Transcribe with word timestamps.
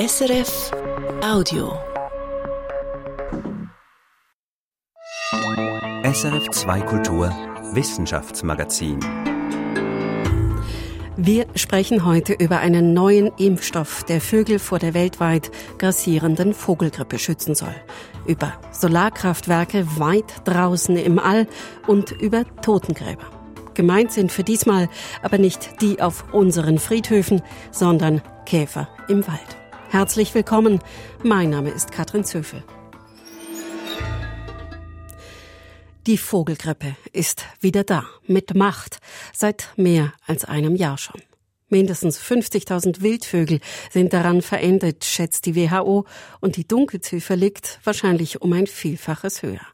SRF 0.00 0.70
Audio. 1.22 1.78
SRF 6.02 6.48
2 6.52 6.80
Kultur 6.86 7.28
Wissenschaftsmagazin. 7.74 8.98
Wir 11.18 11.44
sprechen 11.54 12.06
heute 12.06 12.32
über 12.32 12.60
einen 12.60 12.94
neuen 12.94 13.30
Impfstoff, 13.36 14.02
der 14.04 14.22
Vögel 14.22 14.58
vor 14.58 14.78
der 14.78 14.94
weltweit 14.94 15.50
grassierenden 15.76 16.54
Vogelgrippe 16.54 17.18
schützen 17.18 17.54
soll. 17.54 17.74
Über 18.24 18.54
Solarkraftwerke 18.70 19.98
weit 19.98 20.32
draußen 20.46 20.96
im 20.96 21.18
All 21.18 21.46
und 21.86 22.12
über 22.12 22.46
Totengräber. 22.62 23.26
Gemeint 23.74 24.12
sind 24.12 24.32
für 24.32 24.44
diesmal 24.44 24.88
aber 25.20 25.36
nicht 25.36 25.82
die 25.82 26.00
auf 26.00 26.32
unseren 26.32 26.78
Friedhöfen, 26.78 27.42
sondern 27.70 28.22
Käfer 28.46 28.88
im 29.06 29.26
Wald. 29.28 29.60
Herzlich 29.90 30.32
willkommen. 30.36 30.78
Mein 31.24 31.50
Name 31.50 31.70
ist 31.70 31.90
Katrin 31.90 32.22
Zöfel. 32.22 32.62
Die 36.06 36.16
Vogelgrippe 36.16 36.94
ist 37.12 37.44
wieder 37.58 37.82
da, 37.82 38.04
mit 38.24 38.54
Macht, 38.54 39.00
seit 39.34 39.70
mehr 39.74 40.12
als 40.28 40.44
einem 40.44 40.76
Jahr 40.76 40.96
schon. 40.96 41.20
Mindestens 41.70 42.20
50.000 42.20 43.00
Wildvögel 43.00 43.58
sind 43.90 44.12
daran 44.12 44.42
verendet, 44.42 45.04
schätzt 45.04 45.46
die 45.46 45.56
WHO, 45.56 46.04
und 46.40 46.54
die 46.54 46.68
Dunkelziffer 46.68 47.34
liegt 47.34 47.80
wahrscheinlich 47.82 48.42
um 48.42 48.52
ein 48.52 48.68
Vielfaches 48.68 49.42
höher. 49.42 49.66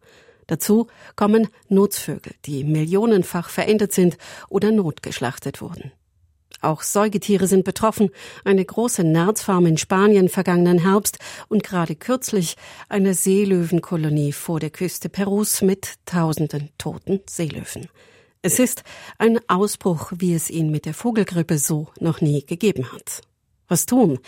Dazu 0.47 0.87
kommen 1.15 1.49
Nutzvögel, 1.69 2.33
die 2.47 2.65
millionenfach 2.65 3.51
verendet 3.51 3.93
sind 3.93 4.17
oder 4.49 4.73
notgeschlachtet 4.73 5.61
wurden. 5.61 5.93
Auch 6.61 6.83
Säugetiere 6.83 7.47
sind 7.47 7.65
betroffen. 7.65 8.11
Eine 8.45 8.65
große 8.65 9.05
Nerzfarm 9.05 9.67
in 9.67 9.79
Spanien 9.79 10.29
vergangenen 10.29 10.79
Herbst 10.79 11.19
und 11.49 11.63
gerade 11.63 11.95
kürzlich 11.95 12.57
eine 12.89 13.15
Seelöwenkolonie 13.15 14.33
vor 14.33 14.61
der 14.61 14.71
Küste 14.71 15.09
Perus 15.09 15.63
mit 15.63 15.95
tausenden 16.07 16.71
toten 16.79 17.21
Seelöwen. 17.29 17.89
Es 18.43 18.59
ist 18.59 18.85
ein 19.19 19.41
Ausbruch, 19.49 20.13
wie 20.17 20.35
es 20.35 20.51
ihn 20.51 20.71
mit 20.71 20.87
der 20.87 20.95
Vogelgrippe 20.95 21.59
so 21.59 21.89
noch 21.99 22.21
nie 22.21 22.45
gegeben 22.45 22.93
hat. 22.93 23.23
Was 23.69 23.87
tun? 23.87 24.21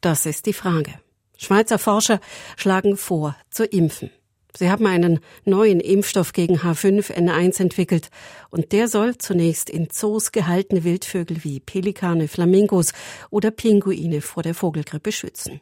Das 0.00 0.26
ist 0.26 0.46
die 0.46 0.52
Frage. 0.52 0.94
Schweizer 1.36 1.78
Forscher 1.78 2.20
schlagen 2.56 2.96
vor, 2.96 3.36
zu 3.50 3.64
impfen. 3.64 4.10
Sie 4.56 4.70
haben 4.70 4.86
einen 4.86 5.20
neuen 5.44 5.80
Impfstoff 5.80 6.32
gegen 6.32 6.58
H5N1 6.58 7.60
entwickelt 7.60 8.08
und 8.50 8.72
der 8.72 8.88
soll 8.88 9.18
zunächst 9.18 9.68
in 9.68 9.90
Zoos 9.90 10.30
gehaltene 10.30 10.84
Wildvögel 10.84 11.42
wie 11.42 11.58
Pelikane, 11.60 12.28
Flamingos 12.28 12.92
oder 13.30 13.50
Pinguine 13.50 14.20
vor 14.20 14.42
der 14.42 14.54
Vogelgrippe 14.54 15.10
schützen. 15.10 15.60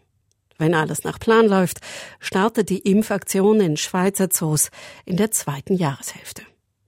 Wenn 0.59 0.75
alles 0.75 1.05
nach 1.05 1.19
Plan 1.19 1.49
läuft, 1.49 1.79
startet 2.21 2.69
die 2.69 2.79
Impfaktion 2.79 3.61
in 3.61 3.77
Schweizer 3.77 4.29
Zoos 4.31 4.71
in 5.07 5.17
der 5.17 5.31
zweiten 5.31 5.75
Jahreshälfte. 5.75 6.43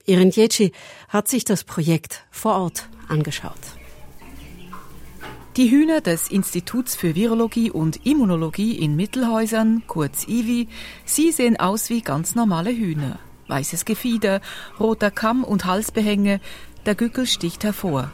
Irin 0.05 0.29
Jetschi 0.29 0.71
hat 1.09 1.27
sich 1.27 1.43
das 1.43 1.63
Projekt 1.63 2.25
vor 2.29 2.55
Ort 2.55 2.87
angeschaut. 3.07 3.59
Die 5.57 5.71
Hühner 5.71 6.01
des 6.01 6.27
Instituts 6.27 6.97
für 6.97 7.15
Virologie 7.15 7.71
und 7.71 8.05
Immunologie 8.05 8.73
in 8.73 8.97
Mittelhäusern, 8.97 9.83
kurz 9.87 10.27
IVI, 10.27 10.67
sie 11.05 11.31
sehen 11.31 11.57
aus 11.57 11.89
wie 11.89 12.01
ganz 12.01 12.35
normale 12.35 12.71
Hühner. 12.71 13.19
Weißes 13.47 13.85
Gefieder, 13.85 14.41
roter 14.81 15.11
Kamm 15.11 15.45
und 15.45 15.63
Halsbehänge, 15.63 16.41
der 16.85 16.95
Gückel 16.95 17.25
sticht 17.25 17.63
hervor. 17.63 18.11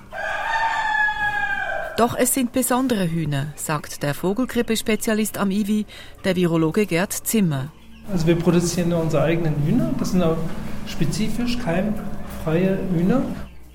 Doch 1.98 2.16
es 2.16 2.36
sind 2.36 2.52
besondere 2.52 3.10
Hühner, 3.10 3.54
sagt 3.56 4.04
der 4.04 4.14
Vogelgrippe-Spezialist 4.14 5.40
am 5.40 5.50
IVI, 5.50 5.88
der 6.24 6.36
Virologe 6.36 6.86
Gerd 6.86 7.12
Zimmer. 7.12 7.72
Also 8.12 8.28
wir 8.28 8.36
produzieren 8.36 8.94
unsere 8.94 9.24
eigenen 9.24 9.56
Hühner, 9.66 9.92
das 9.98 10.12
sind 10.12 10.22
auch 10.22 10.38
spezifisch 10.86 11.58
keimfreie 11.58 12.78
Hühner. 12.94 13.24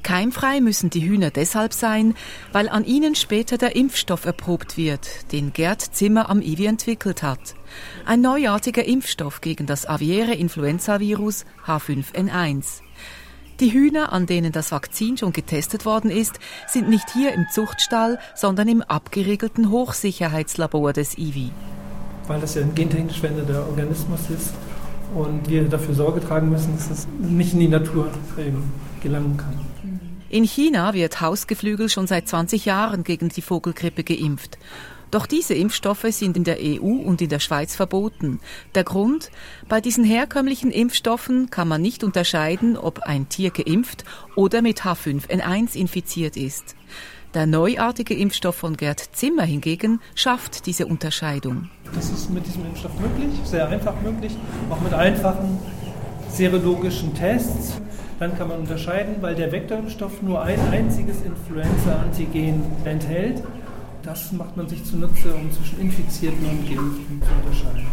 Keimfrei 0.07 0.61
müssen 0.61 0.89
die 0.89 1.05
Hühner 1.05 1.33
deshalb 1.33 1.73
sein, 1.73 2.15
weil 2.53 2.69
an 2.69 2.85
ihnen 2.85 3.17
später 3.17 3.59
der 3.59 3.75
Impfstoff 3.75 4.25
erprobt 4.25 4.77
wird, 4.77 5.33
den 5.33 5.53
Gerd 5.53 5.81
Zimmer 5.81 6.31
am 6.31 6.41
IWI 6.41 6.67
entwickelt 6.67 7.25
hat. 7.25 7.57
Ein 8.05 8.21
neuartiger 8.21 8.85
Impfstoff 8.85 9.41
gegen 9.41 9.67
das 9.67 9.85
aviäre 9.85 10.35
Influenzavirus 10.35 11.45
H5N1. 11.67 12.83
Die 13.59 13.73
Hühner, 13.73 14.13
an 14.13 14.27
denen 14.27 14.53
das 14.53 14.71
Vakzin 14.71 15.17
schon 15.17 15.33
getestet 15.33 15.85
worden 15.85 16.13
ist, 16.13 16.39
sind 16.69 16.89
nicht 16.89 17.11
hier 17.13 17.35
im 17.35 17.47
Zuchtstall, 17.51 18.21
sondern 18.37 18.69
im 18.69 18.83
abgeriegelten 18.83 19.73
Hochsicherheitslabor 19.73 20.93
des 20.93 21.19
IWI. 21.19 21.51
Weil 22.29 22.41
das 22.41 22.55
ja 22.55 22.63
ein 22.63 22.77
gentechnisch 22.77 23.19
veränderter 23.19 23.67
Organismus 23.67 24.21
ist 24.31 24.55
und 25.17 25.49
wir 25.49 25.65
dafür 25.65 25.97
Sorge 25.97 26.21
tragen 26.21 26.49
müssen, 26.49 26.77
dass 26.77 26.91
es 26.91 27.09
nicht 27.19 27.55
in 27.55 27.59
die 27.59 27.67
Natur 27.69 28.09
gelangen 29.03 29.37
kann. 29.37 29.67
In 30.29 30.45
China 30.45 30.93
wird 30.93 31.21
Hausgeflügel 31.21 31.89
schon 31.89 32.07
seit 32.07 32.29
20 32.29 32.65
Jahren 32.65 33.05
gegen 33.05 33.29
die 33.29 33.43
Vogelgrippe 33.43 34.03
geimpft. 34.03 34.59
Doch 35.13 35.27
diese 35.27 35.55
Impfstoffe 35.55 36.07
sind 36.11 36.37
in 36.37 36.43
der 36.43 36.59
EU 36.61 36.83
und 36.83 37.23
in 37.23 37.29
der 37.29 37.39
Schweiz 37.39 37.77
verboten. 37.77 38.41
Der 38.75 38.83
Grund? 38.83 39.31
Bei 39.69 39.81
diesen 39.81 40.05
herkömmlichen 40.05 40.73
Impfstoffen 40.73 41.49
kann 41.49 41.69
man 41.69 41.81
nicht 41.81 42.03
unterscheiden, 42.03 42.77
ob 42.77 43.01
ein 43.01 43.29
Tier 43.29 43.51
geimpft 43.51 44.05
oder 44.35 44.63
mit 44.63 44.83
H5N1 44.83 45.77
infiziert 45.77 46.37
ist. 46.37 46.75
Der 47.35 47.47
neuartige 47.47 48.15
Impfstoff 48.15 48.57
von 48.57 48.77
Gerd 48.77 49.11
Zimmer 49.13 49.45
hingegen 49.45 50.01
schafft 50.15 50.67
diese 50.67 50.87
Unterscheidung. 50.87 51.71
Das 51.95 52.11
ist 52.11 52.31
mit 52.31 52.47
diesem 52.47 52.67
Impfstoff 52.67 52.99
möglich, 52.99 53.31
sehr 53.45 53.69
einfach 53.69 53.95
möglich, 54.01 54.33
auch 54.71 54.81
mit 54.81 54.93
einfachen 54.93 55.59
serologischen 56.31 57.15
Tests. 57.15 57.81
Dann 58.19 58.37
kann 58.37 58.49
man 58.49 58.61
unterscheiden, 58.61 59.17
weil 59.21 59.35
der 59.35 59.53
Vektorimpfstoff 59.53 60.23
nur 60.23 60.43
ein 60.43 60.59
einziges 60.71 61.21
Influenza-Antigen 61.23 62.65
enthält. 62.85 63.43
Das 64.03 64.33
macht 64.33 64.57
man 64.57 64.69
sich 64.69 64.85
zunutze, 64.85 65.35
um 65.35 65.53
zwischen 65.53 65.81
Infizierten 65.81 66.45
und 66.47 66.67
Geimpften 66.67 67.23
zu 67.23 67.29
unterscheiden. 67.43 67.87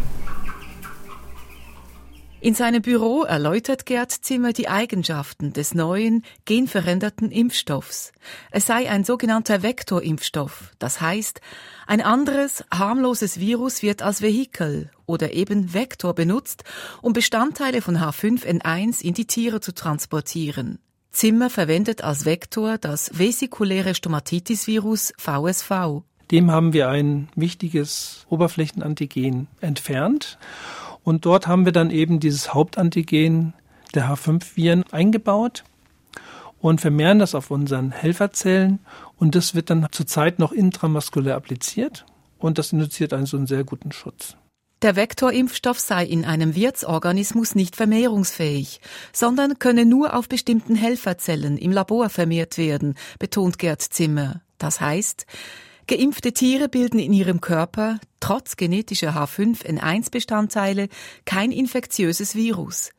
In 2.44 2.56
seinem 2.56 2.82
Büro 2.82 3.24
erläutert 3.24 3.86
Gerd 3.86 4.12
Zimmer 4.12 4.52
die 4.52 4.68
Eigenschaften 4.68 5.54
des 5.54 5.74
neuen, 5.76 6.24
genveränderten 6.44 7.32
Impfstoffs. 7.32 8.12
Es 8.52 8.66
sei 8.66 8.90
ein 8.90 9.06
sogenannter 9.06 9.64
Vektorimpfstoff. 9.64 10.72
Das 10.78 11.00
heißt, 11.00 11.40
ein 11.88 12.02
anderes, 12.02 12.64
harmloses 12.72 13.40
Virus 13.40 13.82
wird 13.82 14.02
als 14.02 14.22
Vehikel 14.22 14.90
oder 15.06 15.34
eben 15.34 15.74
Vektor 15.74 16.14
benutzt, 16.14 16.64
um 17.02 17.14
Bestandteile 17.14 17.82
von 17.82 17.98
H5N1 17.98 19.02
in 19.04 19.14
die 19.14 19.26
Tiere 19.26 19.62
zu 19.62 19.74
transportieren. 19.74 20.80
Zimmer 21.12 21.50
verwendet 21.50 22.04
als 22.04 22.26
Vektor 22.26 22.78
das 22.78 23.12
vesikuläre 23.14 23.94
Stomatitis-Virus 23.94 25.14
VSV. 25.18 26.02
Dem 26.32 26.50
haben 26.50 26.74
wir 26.74 26.90
ein 26.90 27.30
wichtiges 27.36 28.26
Oberflächenantigen 28.30 29.48
entfernt 29.62 30.40
und 31.04 31.26
dort 31.26 31.48
haben 31.48 31.66
wir 31.66 31.72
dann 31.72 31.92
eben 31.92 32.20
dieses 32.20 32.54
Hauptantigen 32.54 33.54
der 33.94 34.10
H5-Viren 34.10 34.86
eingebaut 34.92 35.64
und 36.64 36.80
vermehren 36.80 37.20
das 37.20 37.36
auf 37.36 37.52
unseren 37.52 37.92
Helferzellen 37.92 38.80
und 39.18 39.36
das 39.36 39.54
wird 39.54 39.70
dann 39.70 39.86
zurzeit 39.92 40.40
noch 40.40 40.54
intramuskulär 40.54 41.36
appliziert 41.36 42.06
und 42.40 42.58
das 42.58 42.72
induziert 42.72 43.12
einen 43.12 43.26
so 43.26 43.36
einen 43.36 43.48
sehr 43.48 43.66
guten 43.66 43.92
Schutz. 43.92 44.38
Der 44.82 44.96
Vektorimpfstoff 44.96 45.78
sei 45.78 46.06
in 46.06 46.24
einem 46.24 46.56
Wirtsorganismus 46.56 47.56
nicht 47.56 47.76
vermehrungsfähig, 47.76 48.80
sondern 49.12 49.60
könne 49.60 49.86
nur 49.86 50.16
auf 50.16 50.30
bestimmten 50.30 50.76
Helferzellen 50.76 51.58
im 51.58 51.72
Labor 51.72 52.08
vermehrt 52.10 52.58
werden, 52.58 52.96
betont 53.20 53.60
Gerd 53.60 53.82
Zimmer. 53.82 54.42
Das 54.58 54.80
heißt, 54.80 55.26
Geimpfte 55.88 56.32
Tiere 56.32 56.70
bilden 56.70 56.98
in 56.98 57.12
ihrem 57.12 57.42
Körper, 57.42 58.00
trotz 58.22 58.56
genetischer 58.56 59.18
H5N1-Bestandteile, 59.18 60.88
kein 61.26 61.52
infektiöses 61.52 62.36
Virus. 62.36 62.92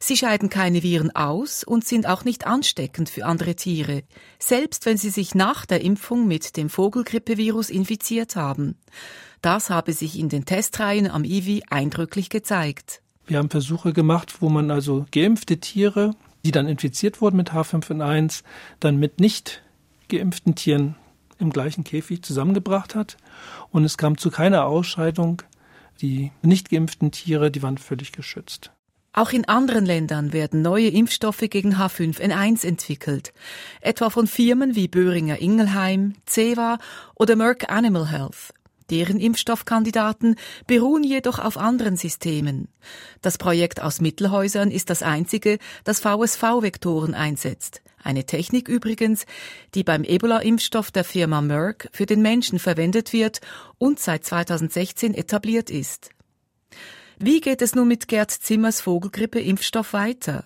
Sie 0.00 0.18
scheiden 0.18 0.50
keine 0.50 0.82
Viren 0.82 1.16
aus 1.16 1.64
und 1.64 1.86
sind 1.86 2.06
auch 2.06 2.24
nicht 2.24 2.46
ansteckend 2.46 3.08
für 3.08 3.24
andere 3.24 3.54
Tiere, 3.54 4.02
selbst 4.38 4.84
wenn 4.84 4.98
sie 4.98 5.08
sich 5.08 5.34
nach 5.34 5.64
der 5.64 5.80
Impfung 5.80 6.28
mit 6.28 6.58
dem 6.58 6.68
Vogelgrippevirus 6.68 7.70
infiziert 7.70 8.36
haben. 8.36 8.76
Das 9.40 9.70
habe 9.70 9.94
sich 9.94 10.18
in 10.18 10.28
den 10.28 10.44
Testreihen 10.44 11.10
am 11.10 11.24
IWI 11.24 11.62
eindrücklich 11.70 12.28
gezeigt. 12.28 13.00
Wir 13.26 13.38
haben 13.38 13.50
Versuche 13.50 13.94
gemacht, 13.94 14.42
wo 14.42 14.50
man 14.50 14.70
also 14.70 15.06
geimpfte 15.10 15.58
Tiere, 15.58 16.14
die 16.44 16.52
dann 16.52 16.68
infiziert 16.68 17.22
wurden 17.22 17.38
mit 17.38 17.52
H5N1, 17.52 18.42
dann 18.78 18.98
mit 18.98 19.20
nicht 19.20 19.62
geimpften 20.08 20.54
Tieren 20.54 20.96
im 21.38 21.50
gleichen 21.50 21.84
Käfig 21.84 22.22
zusammengebracht 22.22 22.94
hat. 22.94 23.16
Und 23.70 23.84
es 23.84 23.96
kam 23.98 24.18
zu 24.18 24.30
keiner 24.30 24.66
Ausscheidung. 24.66 25.42
Die 26.00 26.30
nicht 26.42 26.70
geimpften 26.70 27.10
Tiere, 27.10 27.50
die 27.50 27.62
waren 27.62 27.78
völlig 27.78 28.12
geschützt. 28.12 28.70
Auch 29.12 29.32
in 29.32 29.48
anderen 29.48 29.86
Ländern 29.86 30.34
werden 30.34 30.60
neue 30.60 30.88
Impfstoffe 30.88 31.44
gegen 31.48 31.76
H5N1 31.76 32.66
entwickelt, 32.66 33.32
etwa 33.80 34.10
von 34.10 34.26
Firmen 34.26 34.76
wie 34.76 34.88
Böhringer 34.88 35.40
Ingelheim, 35.40 36.16
Ceva 36.26 36.76
oder 37.14 37.34
Merck 37.34 37.70
Animal 37.72 38.10
Health. 38.10 38.52
Deren 38.90 39.18
Impfstoffkandidaten 39.18 40.36
beruhen 40.66 41.02
jedoch 41.02 41.38
auf 41.38 41.56
anderen 41.56 41.96
Systemen. 41.96 42.68
Das 43.20 43.38
Projekt 43.38 43.82
aus 43.82 44.00
Mittelhäusern 44.00 44.70
ist 44.70 44.90
das 44.90 45.02
einzige, 45.02 45.58
das 45.84 46.00
VSV-Vektoren 46.00 47.14
einsetzt. 47.14 47.82
Eine 48.02 48.24
Technik 48.24 48.68
übrigens, 48.68 49.26
die 49.74 49.82
beim 49.82 50.04
Ebola-Impfstoff 50.04 50.92
der 50.92 51.02
Firma 51.02 51.40
Merck 51.40 51.88
für 51.92 52.06
den 52.06 52.22
Menschen 52.22 52.60
verwendet 52.60 53.12
wird 53.12 53.40
und 53.78 53.98
seit 53.98 54.24
2016 54.24 55.12
etabliert 55.14 55.70
ist. 55.70 56.10
Wie 57.18 57.40
geht 57.40 57.62
es 57.62 57.74
nun 57.74 57.88
mit 57.88 58.06
Gerd 58.06 58.30
Zimmers 58.30 58.80
Vogelgrippe-Impfstoff 58.80 59.92
weiter? 59.92 60.44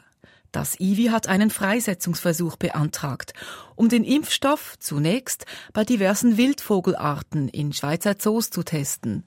Das 0.52 0.80
IWI 0.80 1.06
hat 1.06 1.28
einen 1.28 1.50
Freisetzungsversuch 1.50 2.56
beantragt, 2.56 3.34
um 3.76 3.88
den 3.88 4.04
Impfstoff 4.04 4.76
zunächst 4.78 5.46
bei 5.72 5.84
diversen 5.84 6.36
Wildvogelarten 6.36 7.48
in 7.48 7.72
Schweizer 7.72 8.18
Zoos 8.18 8.50
zu 8.50 8.64
testen. 8.64 9.24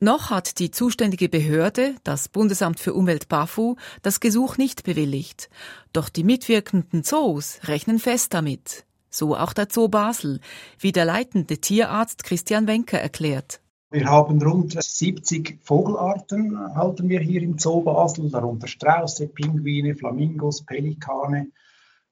Noch 0.00 0.30
hat 0.30 0.58
die 0.58 0.70
zuständige 0.70 1.28
Behörde, 1.28 1.94
das 2.04 2.28
Bundesamt 2.28 2.80
für 2.80 2.94
Umwelt 2.94 3.28
BAFU, 3.28 3.76
das 4.02 4.20
Gesuch 4.20 4.56
nicht 4.56 4.84
bewilligt. 4.84 5.48
Doch 5.92 6.08
die 6.08 6.24
mitwirkenden 6.24 7.02
Zoos 7.02 7.60
rechnen 7.64 7.98
fest 7.98 8.34
damit. 8.34 8.84
So 9.10 9.36
auch 9.36 9.52
der 9.52 9.68
Zoo 9.70 9.88
Basel, 9.88 10.40
wie 10.78 10.92
der 10.92 11.04
leitende 11.04 11.58
Tierarzt 11.58 12.24
Christian 12.24 12.66
Wenker 12.66 13.00
erklärt. 13.00 13.60
Wir 13.90 14.04
haben 14.04 14.42
rund 14.42 14.76
70 14.78 15.60
Vogelarten, 15.62 16.58
halten 16.74 17.08
wir 17.08 17.20
hier 17.20 17.40
im 17.40 17.58
Zoo 17.58 17.80
Basel, 17.80 18.28
darunter 18.28 18.66
Strauße, 18.66 19.28
Pinguine, 19.28 19.94
Flamingos, 19.94 20.62
Pelikane, 20.62 21.48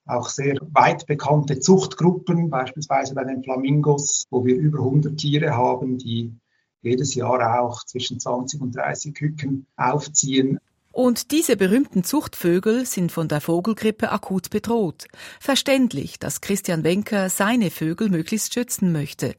auch 0.06 0.30
sehr 0.30 0.56
weit 0.72 1.06
bekannte 1.06 1.60
Zuchtgruppen, 1.60 2.48
beispielsweise 2.48 3.14
bei 3.14 3.24
den 3.24 3.44
Flamingos, 3.44 4.24
wo 4.30 4.46
wir 4.46 4.56
über 4.56 4.78
100 4.78 5.18
Tiere 5.18 5.54
haben, 5.54 5.98
die 5.98 6.32
jedes 6.80 7.14
Jahr 7.14 7.60
auch 7.60 7.84
zwischen 7.84 8.18
20 8.20 8.62
und 8.62 8.74
30 8.74 9.14
Küken 9.14 9.66
aufziehen. 9.76 10.58
Und 10.92 11.30
diese 11.30 11.58
berühmten 11.58 12.04
Zuchtvögel 12.04 12.86
sind 12.86 13.12
von 13.12 13.28
der 13.28 13.42
Vogelgrippe 13.42 14.10
akut 14.12 14.48
bedroht. 14.48 15.08
Verständlich, 15.40 16.18
dass 16.18 16.40
Christian 16.40 16.84
Wenker 16.84 17.28
seine 17.28 17.70
Vögel 17.70 18.08
möglichst 18.08 18.54
schützen 18.54 18.92
möchte. 18.92 19.34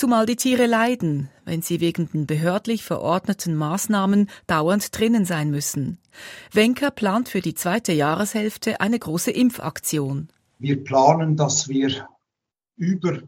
Zumal 0.00 0.24
die 0.24 0.36
Tiere 0.36 0.64
leiden, 0.64 1.28
wenn 1.44 1.60
sie 1.60 1.80
wegen 1.80 2.08
den 2.10 2.26
behördlich 2.26 2.84
verordneten 2.84 3.54
Maßnahmen 3.54 4.30
dauernd 4.46 4.98
drinnen 4.98 5.26
sein 5.26 5.50
müssen. 5.50 5.98
Wenker 6.54 6.90
plant 6.90 7.28
für 7.28 7.42
die 7.42 7.52
zweite 7.52 7.92
Jahreshälfte 7.92 8.80
eine 8.80 8.98
große 8.98 9.30
Impfaktion. 9.30 10.30
Wir 10.58 10.82
planen, 10.82 11.36
dass 11.36 11.68
wir 11.68 12.08
über 12.78 13.18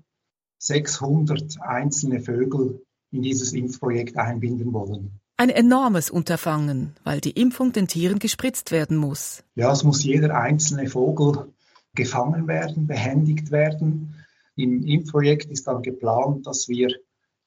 600 0.61 1.61
einzelne 1.61 2.23
Vögel 2.23 2.81
in 3.11 3.21
dieses 3.21 3.53
Impfprojekt 3.53 4.17
einbinden 4.17 4.73
wollen. 4.73 5.21
Ein 5.37 5.51
enormes 5.51 6.09
Unterfangen, 6.09 6.95
weil 7.05 7.21
die 7.21 7.33
Impfung 7.33 7.75
den 7.75 7.87
Tieren 7.87 8.19
gespritzt 8.19 8.71
werden 8.71 8.97
muss. 8.97 9.45
Ja, 9.57 9.71
es 9.73 9.85
muss 9.85 10.03
jeder 10.05 10.35
einzelne 10.35 10.89
Vogel 10.89 11.53
gefangen 11.95 12.49
werden, 12.49 12.87
behändigt 12.87 13.51
werden. 13.51 14.22
Im 14.57 14.85
Impfprojekt 14.85 15.51
ist 15.51 15.67
dann 15.67 15.83
geplant, 15.83 16.47
dass 16.47 16.69
wir 16.69 16.89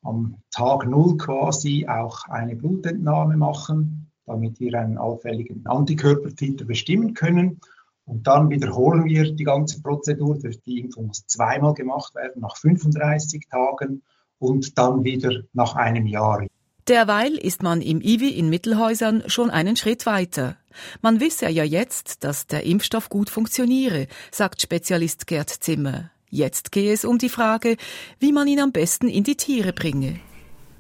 am 0.02 0.38
Tag 0.52 0.88
Null 0.88 1.18
quasi 1.18 1.88
auch 1.88 2.25
eine 2.28 2.56
Blutentnahme 2.56 3.38
machen, 3.38 4.12
damit 4.25 4.60
wir 4.60 4.80
einen 4.80 4.98
allfälligen 4.98 5.66
Antikörpertitel 5.66 6.66
bestimmen 6.66 7.13
können. 7.13 7.60
Und 8.06 8.28
dann 8.28 8.50
wiederholen 8.50 9.06
wir 9.06 9.34
die 9.34 9.44
ganze 9.44 9.81
Prozedur. 9.81 10.38
Die 10.38 10.80
Impfung 10.80 11.07
muss 11.07 11.25
zweimal 11.25 11.74
gemacht 11.74 12.13
werden, 12.16 12.42
nach 12.42 12.56
35 12.56 13.48
Tagen 13.50 14.04
und 14.38 14.78
dann 14.78 15.04
wieder 15.04 15.42
nach 15.54 15.75
einem 15.75 16.06
Jahr. 16.06 16.46
Derweil 16.88 17.34
ist 17.34 17.63
man 17.63 17.81
im 17.81 18.00
IWI 18.00 18.38
in 18.38 18.50
Mittelhäusern 18.50 19.24
schon 19.25 19.50
einen 19.50 19.75
Schritt 19.75 20.06
weiter. 20.06 20.56
Man 21.02 21.19
wisse 21.19 21.50
ja 21.50 21.63
jetzt, 21.63 22.24
dass 22.24 22.46
der 22.46 22.63
Impfstoff 22.63 23.10
gut 23.10 23.31
funktioniere, 23.31 24.06
sagt 24.31 24.62
Spezialist 24.62 25.25
Gerd 25.25 25.50
Zimmer. 25.50 26.12
Jetzt 26.35 26.73
gehe 26.73 26.91
es 26.91 27.05
um 27.05 27.17
die 27.17 27.29
Frage, 27.29 27.77
wie 28.19 28.33
man 28.33 28.45
ihn 28.49 28.59
am 28.59 28.73
besten 28.73 29.07
in 29.07 29.23
die 29.23 29.37
Tiere 29.37 29.71
bringe. 29.71 30.19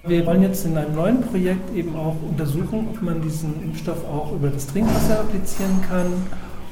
Wir 0.05 0.25
wollen 0.25 0.41
jetzt 0.41 0.65
in 0.65 0.77
einem 0.77 0.93
neuen 0.93 1.21
Projekt 1.21 1.73
eben 1.73 1.95
auch 1.95 2.17
untersuchen, 2.21 2.89
ob 2.89 3.01
man 3.01 3.21
diesen 3.21 3.63
Impfstoff 3.63 4.03
auch 4.03 4.33
über 4.33 4.49
das 4.49 4.67
Trinkwasser 4.67 5.21
applizieren 5.21 5.81
kann 5.87 6.11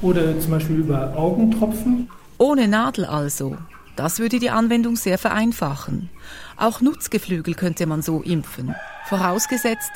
oder 0.02 0.38
zum 0.38 0.52
Beispiel 0.52 0.76
über 0.76 1.16
Augentropfen. 1.16 2.10
Ohne 2.38 2.68
Nadel 2.68 3.06
also. 3.06 3.56
Das 3.96 4.20
würde 4.20 4.40
die 4.40 4.50
Anwendung 4.50 4.98
sehr 4.98 5.18
vereinfachen. 5.18 6.10
Auch 6.58 6.82
Nutzgeflügel 6.82 7.54
könnte 7.54 7.86
man 7.86 8.02
so 8.02 8.22
impfen. 8.22 8.76
Vorausgesetzt, 9.06 9.92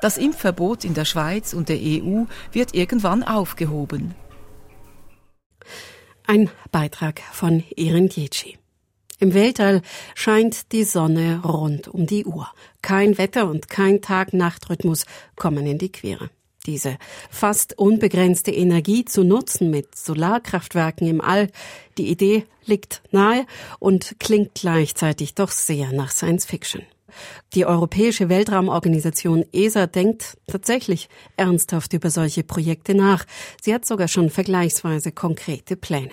das 0.00 0.16
Impfverbot 0.16 0.86
in 0.86 0.94
der 0.94 1.04
Schweiz 1.04 1.52
und 1.52 1.68
der 1.68 1.76
EU 1.76 2.24
wird 2.52 2.74
irgendwann 2.74 3.22
aufgehoben. 3.22 4.14
Ein 6.30 6.48
Beitrag 6.70 7.22
von 7.32 7.64
Erin 7.76 8.08
Dietschi. 8.08 8.56
Im 9.18 9.34
Weltall 9.34 9.82
scheint 10.14 10.70
die 10.70 10.84
Sonne 10.84 11.42
rund 11.44 11.88
um 11.88 12.06
die 12.06 12.24
Uhr. 12.24 12.46
Kein 12.82 13.18
Wetter 13.18 13.50
und 13.50 13.68
kein 13.68 14.00
Tag-Nacht-Rhythmus 14.00 15.06
kommen 15.34 15.66
in 15.66 15.78
die 15.78 15.90
Quere. 15.90 16.30
Diese 16.66 16.98
fast 17.30 17.76
unbegrenzte 17.76 18.52
Energie 18.52 19.04
zu 19.04 19.24
nutzen 19.24 19.70
mit 19.70 19.96
Solarkraftwerken 19.96 21.08
im 21.08 21.20
All, 21.20 21.50
die 21.98 22.08
Idee 22.08 22.44
liegt 22.64 23.02
nahe 23.10 23.44
und 23.80 24.14
klingt 24.20 24.54
gleichzeitig 24.54 25.34
doch 25.34 25.50
sehr 25.50 25.90
nach 25.90 26.12
Science 26.12 26.44
Fiction. 26.44 26.82
Die 27.54 27.66
Europäische 27.66 28.28
Weltraumorganisation 28.28 29.44
ESA 29.52 29.86
denkt 29.86 30.38
tatsächlich 30.46 31.08
ernsthaft 31.36 31.92
über 31.92 32.10
solche 32.10 32.42
Projekte 32.42 32.94
nach. 32.94 33.24
Sie 33.62 33.74
hat 33.74 33.84
sogar 33.86 34.08
schon 34.08 34.30
vergleichsweise 34.30 35.12
konkrete 35.12 35.76
Pläne. 35.76 36.10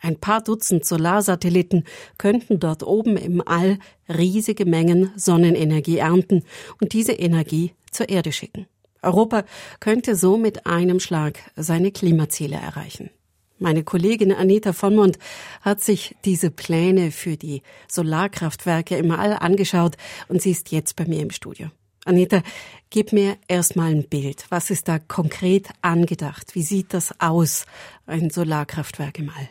Ein 0.00 0.16
paar 0.16 0.42
Dutzend 0.42 0.84
Solarsatelliten 0.84 1.84
könnten 2.18 2.60
dort 2.60 2.82
oben 2.82 3.16
im 3.16 3.42
All 3.46 3.78
riesige 4.08 4.64
Mengen 4.64 5.10
Sonnenenergie 5.16 5.98
ernten 5.98 6.44
und 6.80 6.92
diese 6.92 7.12
Energie 7.12 7.72
zur 7.90 8.08
Erde 8.08 8.32
schicken. 8.32 8.66
Europa 9.02 9.44
könnte 9.80 10.14
so 10.14 10.36
mit 10.36 10.66
einem 10.66 11.00
Schlag 11.00 11.38
seine 11.56 11.92
Klimaziele 11.92 12.56
erreichen. 12.56 13.10
Meine 13.58 13.82
Kollegin 13.82 14.32
Anita 14.32 14.72
von 14.72 14.94
Mund 14.94 15.18
hat 15.62 15.82
sich 15.82 16.14
diese 16.24 16.50
Pläne 16.50 17.10
für 17.10 17.36
die 17.36 17.62
Solarkraftwerke 17.88 18.96
im 18.96 19.10
All 19.10 19.32
angeschaut 19.32 19.96
und 20.28 20.40
sie 20.40 20.52
ist 20.52 20.70
jetzt 20.70 20.94
bei 20.94 21.06
mir 21.06 21.20
im 21.20 21.30
Studio. 21.30 21.68
Anita, 22.04 22.42
gib 22.88 23.12
mir 23.12 23.36
erstmal 23.48 23.90
ein 23.90 24.08
Bild. 24.08 24.46
Was 24.48 24.70
ist 24.70 24.86
da 24.86 24.98
konkret 25.00 25.68
angedacht? 25.82 26.54
Wie 26.54 26.62
sieht 26.62 26.94
das 26.94 27.20
aus, 27.20 27.66
ein 28.06 28.30
Solarkraftwerk 28.30 29.18
im 29.18 29.30
All? 29.30 29.48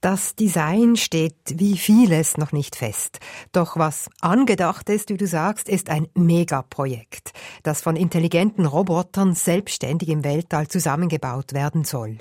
Das 0.00 0.36
Design 0.36 0.94
steht 0.94 1.34
wie 1.54 1.76
vieles 1.76 2.36
noch 2.36 2.52
nicht 2.52 2.76
fest. 2.76 3.18
Doch 3.50 3.76
was 3.76 4.08
angedacht 4.20 4.88
ist, 4.90 5.10
wie 5.10 5.16
du 5.16 5.26
sagst, 5.26 5.68
ist 5.68 5.90
ein 5.90 6.06
Megaprojekt, 6.14 7.32
das 7.64 7.80
von 7.80 7.96
intelligenten 7.96 8.64
Robotern 8.64 9.34
selbstständig 9.34 10.10
im 10.10 10.22
Weltall 10.22 10.68
zusammengebaut 10.68 11.52
werden 11.52 11.84
soll. 11.84 12.18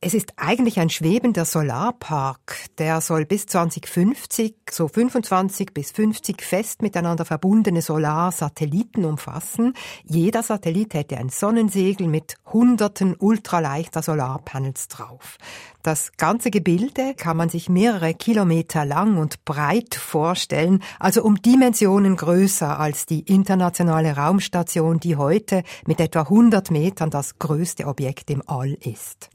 Es 0.00 0.14
ist 0.14 0.34
eigentlich 0.36 0.78
ein 0.78 0.90
schwebender 0.90 1.44
Solarpark, 1.44 2.68
der 2.78 3.00
soll 3.00 3.26
bis 3.26 3.46
2050 3.46 4.54
so 4.70 4.86
25 4.86 5.74
bis 5.74 5.90
50 5.90 6.40
fest 6.40 6.82
miteinander 6.82 7.24
verbundene 7.24 7.82
Solarsatelliten 7.82 9.04
umfassen. 9.04 9.74
Jeder 10.04 10.44
Satellit 10.44 10.94
hätte 10.94 11.16
ein 11.16 11.30
Sonnensegel 11.30 12.06
mit 12.06 12.36
hunderten 12.46 13.16
ultraleichter 13.18 14.00
Solarpanels 14.00 14.86
drauf. 14.86 15.36
Das 15.82 16.12
ganze 16.16 16.52
Gebilde 16.52 17.14
kann 17.16 17.36
man 17.36 17.48
sich 17.48 17.68
mehrere 17.68 18.14
Kilometer 18.14 18.84
lang 18.84 19.16
und 19.16 19.44
breit 19.44 19.96
vorstellen, 19.96 20.80
also 21.00 21.24
um 21.24 21.42
Dimensionen 21.42 22.14
größer 22.14 22.78
als 22.78 23.06
die 23.06 23.22
internationale 23.22 24.14
Raumstation, 24.14 25.00
die 25.00 25.16
heute 25.16 25.64
mit 25.86 25.98
etwa 25.98 26.20
100 26.20 26.70
Metern 26.70 27.10
das 27.10 27.40
größte 27.40 27.86
Objekt 27.86 28.30
im 28.30 28.44
All 28.46 28.74
ist. 28.74 29.28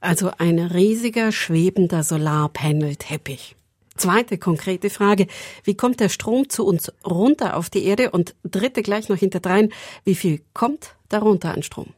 Also 0.00 0.30
ein 0.38 0.58
riesiger 0.58 1.30
schwebender 1.30 2.02
Solarpanel-Teppich. 2.02 3.56
Zweite 3.96 4.38
konkrete 4.38 4.88
Frage. 4.88 5.26
Wie 5.62 5.76
kommt 5.76 6.00
der 6.00 6.08
Strom 6.08 6.48
zu 6.48 6.64
uns 6.64 6.90
runter 7.06 7.56
auf 7.56 7.68
die 7.68 7.84
Erde? 7.84 8.10
Und 8.10 8.34
dritte 8.42 8.82
gleich 8.82 9.10
noch 9.10 9.18
hinterdrein. 9.18 9.70
Wie 10.04 10.14
viel 10.14 10.40
kommt 10.54 10.96
darunter 11.10 11.52
an 11.52 11.62
Strom? 11.62 11.92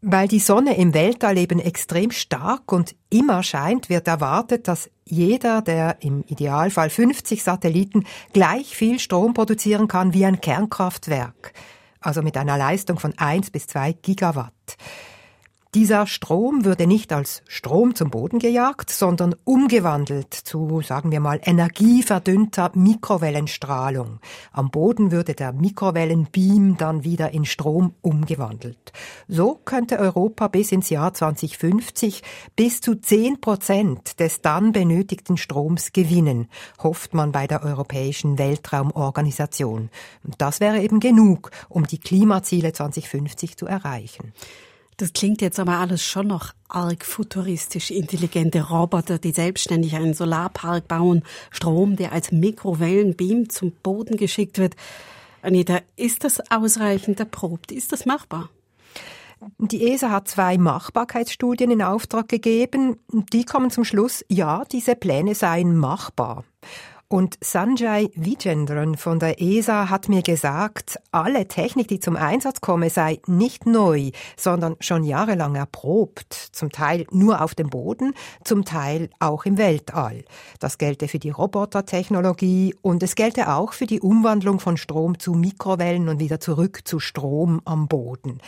Weil 0.00 0.26
die 0.26 0.40
Sonne 0.40 0.76
im 0.76 0.94
Weltall 0.94 1.38
eben 1.38 1.60
extrem 1.60 2.10
stark 2.10 2.72
und 2.72 2.96
immer 3.10 3.42
scheint, 3.42 3.88
wird 3.88 4.08
erwartet, 4.08 4.66
dass 4.66 4.90
jeder 5.04 5.62
der 5.62 5.98
im 6.00 6.24
Idealfall 6.26 6.90
50 6.90 7.42
Satelliten 7.42 8.04
gleich 8.32 8.76
viel 8.76 8.98
Strom 8.98 9.34
produzieren 9.34 9.88
kann 9.88 10.14
wie 10.14 10.24
ein 10.24 10.40
Kernkraftwerk. 10.40 11.52
Also 12.00 12.22
mit 12.22 12.36
einer 12.36 12.58
Leistung 12.58 12.98
von 12.98 13.12
1 13.16 13.50
bis 13.50 13.66
2 13.68 13.92
Gigawatt. 13.92 14.52
Dieser 15.74 16.06
Strom 16.06 16.64
würde 16.64 16.86
nicht 16.86 17.12
als 17.12 17.42
Strom 17.46 17.94
zum 17.94 18.08
Boden 18.08 18.38
gejagt, 18.38 18.88
sondern 18.88 19.34
umgewandelt 19.44 20.32
zu, 20.32 20.80
sagen 20.80 21.10
wir 21.10 21.20
mal, 21.20 21.42
energieverdünnter 21.44 22.72
Mikrowellenstrahlung. 22.74 24.18
Am 24.50 24.70
Boden 24.70 25.10
würde 25.12 25.34
der 25.34 25.52
Mikrowellenbeam 25.52 26.78
dann 26.78 27.04
wieder 27.04 27.34
in 27.34 27.44
Strom 27.44 27.92
umgewandelt. 28.00 28.94
So 29.28 29.60
könnte 29.62 29.98
Europa 29.98 30.48
bis 30.48 30.72
ins 30.72 30.88
Jahr 30.88 31.12
2050 31.12 32.22
bis 32.56 32.80
zu 32.80 32.94
10 32.94 33.42
Prozent 33.42 34.20
des 34.20 34.40
dann 34.40 34.72
benötigten 34.72 35.36
Stroms 35.36 35.92
gewinnen, 35.92 36.48
hofft 36.82 37.12
man 37.12 37.30
bei 37.30 37.46
der 37.46 37.62
Europäischen 37.62 38.38
Weltraumorganisation. 38.38 39.90
Das 40.38 40.60
wäre 40.60 40.80
eben 40.80 40.98
genug, 40.98 41.50
um 41.68 41.86
die 41.86 42.00
Klimaziele 42.00 42.72
2050 42.72 43.58
zu 43.58 43.66
erreichen. 43.66 44.32
Das 44.98 45.12
klingt 45.12 45.40
jetzt 45.42 45.60
aber 45.60 45.78
alles 45.78 46.02
schon 46.02 46.26
noch 46.26 46.52
arg 46.68 47.04
futuristisch. 47.04 47.92
Intelligente 47.92 48.68
Roboter, 48.68 49.18
die 49.18 49.30
selbstständig 49.30 49.94
einen 49.94 50.12
Solarpark 50.12 50.88
bauen, 50.88 51.22
Strom, 51.52 51.94
der 51.94 52.10
als 52.10 52.32
Mikrowellenbeam 52.32 53.48
zum 53.48 53.70
Boden 53.70 54.16
geschickt 54.16 54.58
wird. 54.58 54.74
Anita, 55.40 55.78
ist 55.94 56.24
das 56.24 56.50
ausreichend 56.50 57.20
erprobt? 57.20 57.70
Ist 57.70 57.92
das 57.92 58.06
machbar? 58.06 58.50
Die 59.58 59.88
ESA 59.88 60.10
hat 60.10 60.26
zwei 60.26 60.58
Machbarkeitsstudien 60.58 61.70
in 61.70 61.82
Auftrag 61.82 62.28
gegeben. 62.28 62.96
Die 63.32 63.44
kommen 63.44 63.70
zum 63.70 63.84
Schluss, 63.84 64.24
ja, 64.28 64.64
diese 64.64 64.96
Pläne 64.96 65.36
seien 65.36 65.76
machbar. 65.76 66.42
Und 67.10 67.38
Sanjay 67.40 68.10
Vijendran 68.16 68.94
von 68.94 69.18
der 69.18 69.40
ESA 69.40 69.88
hat 69.88 70.10
mir 70.10 70.20
gesagt, 70.20 70.98
alle 71.10 71.48
Technik, 71.48 71.88
die 71.88 72.00
zum 72.00 72.16
Einsatz 72.16 72.60
komme, 72.60 72.90
sei 72.90 73.20
nicht 73.26 73.64
neu, 73.64 74.10
sondern 74.36 74.76
schon 74.80 75.04
jahrelang 75.04 75.54
erprobt, 75.54 76.34
zum 76.34 76.70
Teil 76.70 77.06
nur 77.10 77.40
auf 77.40 77.54
dem 77.54 77.70
Boden, 77.70 78.12
zum 78.44 78.66
Teil 78.66 79.08
auch 79.20 79.46
im 79.46 79.56
Weltall. 79.56 80.26
Das 80.60 80.76
gelte 80.76 81.08
für 81.08 81.18
die 81.18 81.30
Robotertechnologie 81.30 82.74
und 82.82 83.02
es 83.02 83.14
gelte 83.14 83.54
auch 83.54 83.72
für 83.72 83.86
die 83.86 84.02
Umwandlung 84.02 84.60
von 84.60 84.76
Strom 84.76 85.18
zu 85.18 85.32
Mikrowellen 85.32 86.10
und 86.10 86.20
wieder 86.20 86.40
zurück 86.40 86.82
zu 86.84 87.00
Strom 87.00 87.62
am 87.64 87.88
Boden. 87.88 88.42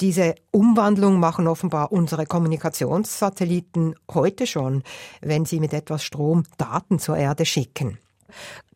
Diese 0.00 0.34
Umwandlung 0.50 1.18
machen 1.18 1.46
offenbar 1.46 1.90
unsere 1.90 2.26
Kommunikationssatelliten 2.26 3.94
heute 4.12 4.46
schon, 4.46 4.82
wenn 5.22 5.46
sie 5.46 5.58
mit 5.58 5.72
etwas 5.72 6.04
Strom 6.04 6.42
Daten 6.58 6.98
zur 6.98 7.16
Erde 7.16 7.46
schicken. 7.46 7.98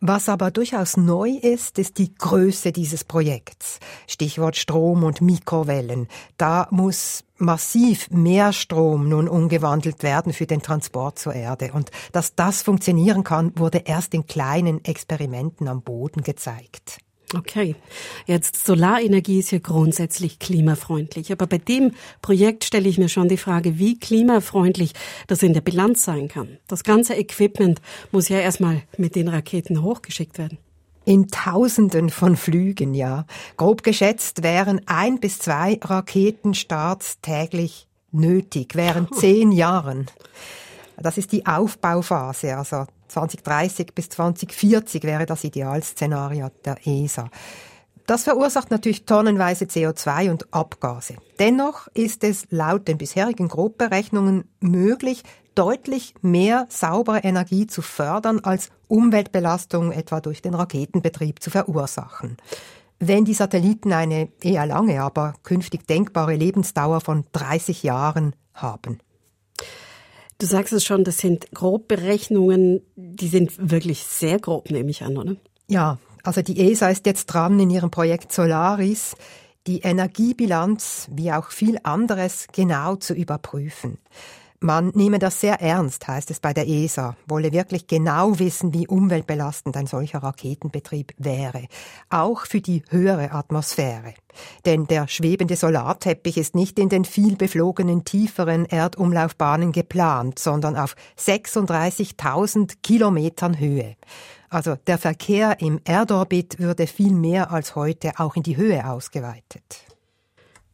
Was 0.00 0.30
aber 0.30 0.50
durchaus 0.50 0.96
neu 0.96 1.28
ist, 1.30 1.78
ist 1.78 1.98
die 1.98 2.14
Größe 2.14 2.72
dieses 2.72 3.04
Projekts. 3.04 3.80
Stichwort 4.06 4.56
Strom 4.56 5.04
und 5.04 5.20
Mikrowellen. 5.20 6.08
Da 6.38 6.68
muss 6.70 7.24
massiv 7.36 8.08
mehr 8.10 8.54
Strom 8.54 9.10
nun 9.10 9.28
umgewandelt 9.28 10.02
werden 10.02 10.32
für 10.32 10.46
den 10.46 10.62
Transport 10.62 11.18
zur 11.18 11.34
Erde. 11.34 11.72
Und 11.74 11.90
dass 12.12 12.34
das 12.34 12.62
funktionieren 12.62 13.24
kann, 13.24 13.52
wurde 13.56 13.82
erst 13.84 14.14
in 14.14 14.26
kleinen 14.26 14.82
Experimenten 14.86 15.68
am 15.68 15.82
Boden 15.82 16.22
gezeigt. 16.22 17.00
Okay, 17.32 17.76
jetzt 18.26 18.66
Solarenergie 18.66 19.38
ist 19.38 19.52
ja 19.52 19.60
grundsätzlich 19.60 20.40
klimafreundlich, 20.40 21.30
aber 21.30 21.46
bei 21.46 21.58
dem 21.58 21.92
Projekt 22.22 22.64
stelle 22.64 22.88
ich 22.88 22.98
mir 22.98 23.08
schon 23.08 23.28
die 23.28 23.36
Frage, 23.36 23.78
wie 23.78 24.00
klimafreundlich 24.00 24.94
das 25.28 25.44
in 25.44 25.54
der 25.54 25.60
Bilanz 25.60 26.04
sein 26.04 26.26
kann. 26.26 26.58
Das 26.66 26.82
ganze 26.82 27.14
Equipment 27.14 27.80
muss 28.10 28.28
ja 28.28 28.38
erstmal 28.38 28.82
mit 28.96 29.14
den 29.14 29.28
Raketen 29.28 29.82
hochgeschickt 29.82 30.38
werden. 30.38 30.58
In 31.04 31.28
Tausenden 31.28 32.10
von 32.10 32.36
Flügen, 32.36 32.94
ja. 32.94 33.26
Grob 33.56 33.84
geschätzt 33.84 34.42
wären 34.42 34.80
ein 34.86 35.20
bis 35.20 35.38
zwei 35.38 35.78
Raketenstarts 35.80 37.20
täglich 37.22 37.86
nötig, 38.10 38.74
während 38.74 39.14
zehn 39.14 39.52
Jahren. 39.52 40.06
Das 40.96 41.16
ist 41.16 41.30
die 41.32 41.46
Aufbauphase, 41.46 42.56
also 42.56 42.86
2030 43.10 43.94
bis 43.94 44.08
2040 44.08 45.04
wäre 45.04 45.26
das 45.26 45.44
Idealszenario 45.44 46.48
der 46.64 46.76
ESA. 46.86 47.28
Das 48.06 48.24
verursacht 48.24 48.72
natürlich 48.72 49.04
tonnenweise 49.04 49.66
CO2 49.66 50.30
und 50.30 50.52
Abgase. 50.52 51.14
Dennoch 51.38 51.86
ist 51.94 52.24
es 52.24 52.46
laut 52.50 52.88
den 52.88 52.98
bisherigen 52.98 53.46
Grobberechnungen 53.46 54.44
möglich, 54.58 55.22
deutlich 55.54 56.14
mehr 56.20 56.66
saubere 56.70 57.18
Energie 57.18 57.66
zu 57.66 57.82
fördern, 57.82 58.40
als 58.40 58.70
Umweltbelastung 58.88 59.92
etwa 59.92 60.20
durch 60.20 60.42
den 60.42 60.54
Raketenbetrieb 60.54 61.40
zu 61.40 61.50
verursachen. 61.50 62.36
Wenn 62.98 63.24
die 63.24 63.34
Satelliten 63.34 63.92
eine 63.92 64.28
eher 64.42 64.66
lange, 64.66 65.00
aber 65.02 65.34
künftig 65.42 65.86
denkbare 65.86 66.34
Lebensdauer 66.34 67.00
von 67.00 67.24
30 67.32 67.82
Jahren 67.82 68.34
haben. 68.54 68.98
Du 70.40 70.46
sagst 70.46 70.72
es 70.72 70.86
schon, 70.86 71.04
das 71.04 71.18
sind 71.18 71.52
Grobberechnungen, 71.52 72.80
die 72.96 73.28
sind 73.28 73.52
wirklich 73.70 74.04
sehr 74.04 74.38
grob, 74.38 74.70
nehme 74.70 74.90
ich 74.90 75.02
an, 75.02 75.18
oder? 75.18 75.36
Ja, 75.68 75.98
also 76.22 76.40
die 76.40 76.58
ESA 76.58 76.88
ist 76.88 77.04
jetzt 77.04 77.26
dran 77.26 77.60
in 77.60 77.68
ihrem 77.68 77.90
Projekt 77.90 78.32
Solaris, 78.32 79.16
die 79.66 79.80
Energiebilanz 79.80 81.08
wie 81.12 81.30
auch 81.30 81.50
viel 81.50 81.78
anderes 81.82 82.46
genau 82.52 82.96
zu 82.96 83.12
überprüfen. 83.12 83.98
Man 84.62 84.88
nehme 84.94 85.18
das 85.18 85.40
sehr 85.40 85.62
ernst, 85.62 86.06
heißt 86.06 86.30
es 86.30 86.38
bei 86.38 86.52
der 86.52 86.68
ESA, 86.68 87.16
wolle 87.26 87.50
wirklich 87.50 87.86
genau 87.86 88.38
wissen, 88.38 88.74
wie 88.74 88.86
umweltbelastend 88.86 89.74
ein 89.74 89.86
solcher 89.86 90.22
Raketenbetrieb 90.22 91.14
wäre, 91.16 91.66
auch 92.10 92.44
für 92.44 92.60
die 92.60 92.82
höhere 92.90 93.32
Atmosphäre. 93.32 94.12
Denn 94.66 94.86
der 94.86 95.08
schwebende 95.08 95.56
Solarteppich 95.56 96.36
ist 96.36 96.54
nicht 96.54 96.78
in 96.78 96.90
den 96.90 97.06
viel 97.06 97.36
beflogenen 97.36 98.04
tieferen 98.04 98.66
Erdumlaufbahnen 98.66 99.72
geplant, 99.72 100.38
sondern 100.38 100.76
auf 100.76 100.94
36.000 101.18 102.82
Kilometern 102.82 103.58
Höhe. 103.58 103.96
Also 104.50 104.76
der 104.86 104.98
Verkehr 104.98 105.58
im 105.60 105.80
Erdorbit 105.84 106.58
würde 106.58 106.86
viel 106.86 107.14
mehr 107.14 107.50
als 107.50 107.76
heute 107.76 108.12
auch 108.18 108.36
in 108.36 108.42
die 108.42 108.58
Höhe 108.58 108.86
ausgeweitet. 108.86 109.89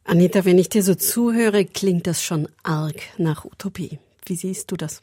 Anita, 0.07 0.45
wenn 0.45 0.57
ich 0.57 0.69
dir 0.69 0.83
so 0.83 0.95
zuhöre, 0.95 1.65
klingt 1.65 2.07
das 2.07 2.23
schon 2.23 2.47
arg 2.63 2.95
nach 3.17 3.43
Utopie. 3.43 3.99
Wie 4.25 4.37
siehst 4.37 4.71
du 4.71 4.77
das? 4.77 5.01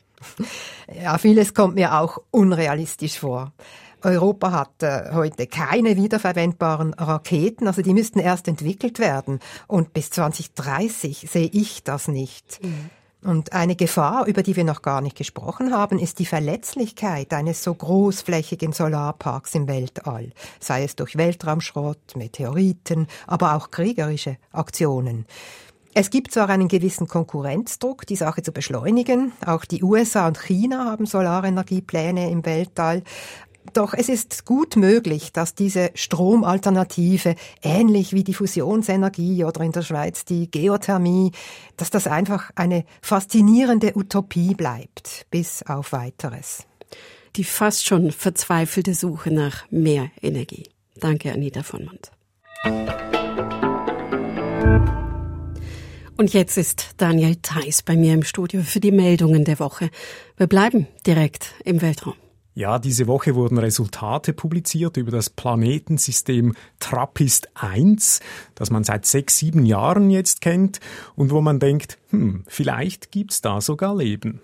Ja, 1.03 1.19
vieles 1.19 1.53
kommt 1.53 1.75
mir 1.75 1.99
auch 2.01 2.23
unrealistisch 2.31 3.19
vor. 3.19 3.53
Europa 4.01 4.53
hat 4.53 4.83
äh, 4.83 5.13
heute 5.13 5.47
keine 5.47 5.97
wiederverwendbaren 5.97 6.95
Raketen, 6.95 7.67
also 7.67 7.83
die 7.83 7.93
müssten 7.93 8.19
erst 8.19 8.49
entwickelt 8.49 8.99
werden. 8.99 9.41
Und 9.67 9.93
bis 9.93 10.11
2030 10.11 11.27
sehe 11.31 11.51
ich 11.53 11.83
das 11.85 12.09
nicht. 12.09 12.63
Mhm. 12.63 12.91
Und 13.25 13.55
eine 13.55 13.75
Gefahr, 13.75 14.27
über 14.27 14.43
die 14.43 14.55
wir 14.55 14.65
noch 14.65 14.83
gar 14.83 15.01
nicht 15.01 15.17
gesprochen 15.17 15.73
haben, 15.73 15.99
ist 15.99 16.19
die 16.19 16.27
Verletzlichkeit 16.27 17.33
eines 17.33 17.65
so 17.65 17.73
großflächigen 17.73 18.73
Solarparks 18.73 19.55
im 19.55 19.67
Weltall, 19.67 20.33
sei 20.61 20.85
es 20.85 20.95
durch 20.95 21.17
Weltraumschrott, 21.17 22.17
Meteoriten, 22.17 23.07
aber 23.27 23.55
auch 23.55 23.71
kriegerische 23.71 24.37
Aktionen. 24.53 25.25
Es 25.95 26.11
gibt 26.11 26.33
zwar 26.33 26.51
einen 26.51 26.69
gewissen 26.69 27.09
Konkurrenzdruck, 27.09 28.05
die 28.05 28.17
Sache 28.17 28.43
zu 28.43 28.53
beschleunigen. 28.53 29.33
Auch 29.47 29.65
die 29.65 29.83
USA 29.83 30.27
und 30.27 30.39
China 30.39 30.85
haben 30.85 31.07
Solarenergiepläne 31.07 32.31
im 32.31 32.45
Weltall. 32.45 33.05
Doch 33.73 33.95
es 33.95 34.09
ist 34.09 34.45
gut 34.45 34.77
möglich, 34.77 35.33
dass 35.33 35.55
diese 35.55 35.91
Stromalternative, 35.95 37.35
ähnlich 37.63 38.13
wie 38.13 38.23
die 38.23 38.35
Fusionsenergie 38.35 39.45
oder 39.45 39.63
in 39.63 39.73
der 39.73 39.83
Schweiz 39.83 40.25
die 40.25 40.51
Geothermie, 40.51 41.33
dass 41.77 41.91
das 41.91 42.07
einfach 42.07 42.51
eine 42.55 42.85
faszinierende 43.01 43.97
Utopie 43.97 44.55
bleibt, 44.55 45.27
bis 45.31 45.63
auf 45.63 45.93
weiteres. 45.93 46.65
Die 47.37 47.45
fast 47.45 47.87
schon 47.87 48.13
verzweifelte 48.13 48.95
Suche 48.95 49.33
nach 49.33 49.69
mehr 49.71 50.11
Energie. 50.23 50.69
Danke, 51.01 51.33
Anita 51.33 51.63
von 51.63 51.85
Mond. 51.85 52.13
Und 56.17 56.33
jetzt 56.33 56.57
ist 56.57 56.91
Daniel 56.99 57.37
Theiss 57.37 57.83
bei 57.83 57.97
mir 57.97 58.15
im 58.15 58.23
Studio 58.23 58.63
für 58.63 58.79
die 58.79 58.93
Meldungen 58.93 59.45
der 59.45 59.59
Woche. 59.59 59.91
Wir 60.37 60.47
bleiben 60.47 60.87
direkt 61.05 61.55
im 61.65 61.83
Weltraum. 61.83 62.15
Ja, 62.57 62.79
diese 62.79 63.09
Woche 63.09 63.35
wurden 63.35 63.59
Resultate 63.59 64.33
publiziert 64.33 64.97
über 64.97 65.11
das 65.11 65.29
Planetensystem 65.29 66.55
Trappist 66.79 67.49
1, 67.55 68.21
das 68.55 68.71
man 68.71 68.85
seit 68.85 69.07
sechs, 69.07 69.39
sieben 69.39 69.67
Jahren 69.67 70.09
jetzt 70.09 70.41
kennt 70.41 70.79
und 71.17 71.33
wo 71.33 71.41
man 71.41 71.59
denkt, 71.59 71.99
hm, 72.11 72.45
vielleicht 72.47 73.11
gibt's 73.11 73.41
da 73.41 73.61
sogar 73.61 73.97
Leben. 73.97 74.41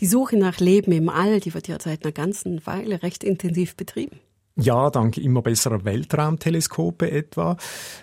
Die 0.00 0.06
Suche 0.06 0.36
nach 0.36 0.58
Leben 0.58 0.90
im 0.90 1.08
All, 1.08 1.38
die 1.38 1.54
wird 1.54 1.68
ja 1.68 1.78
seit 1.80 2.04
einer 2.04 2.10
ganzen 2.10 2.66
Weile 2.66 3.04
recht 3.04 3.22
intensiv 3.22 3.76
betrieben. 3.76 4.18
Ja, 4.56 4.90
dank 4.90 5.16
immer 5.16 5.40
besserer 5.40 5.84
Weltraumteleskope 5.84 7.10
etwa. 7.10 7.56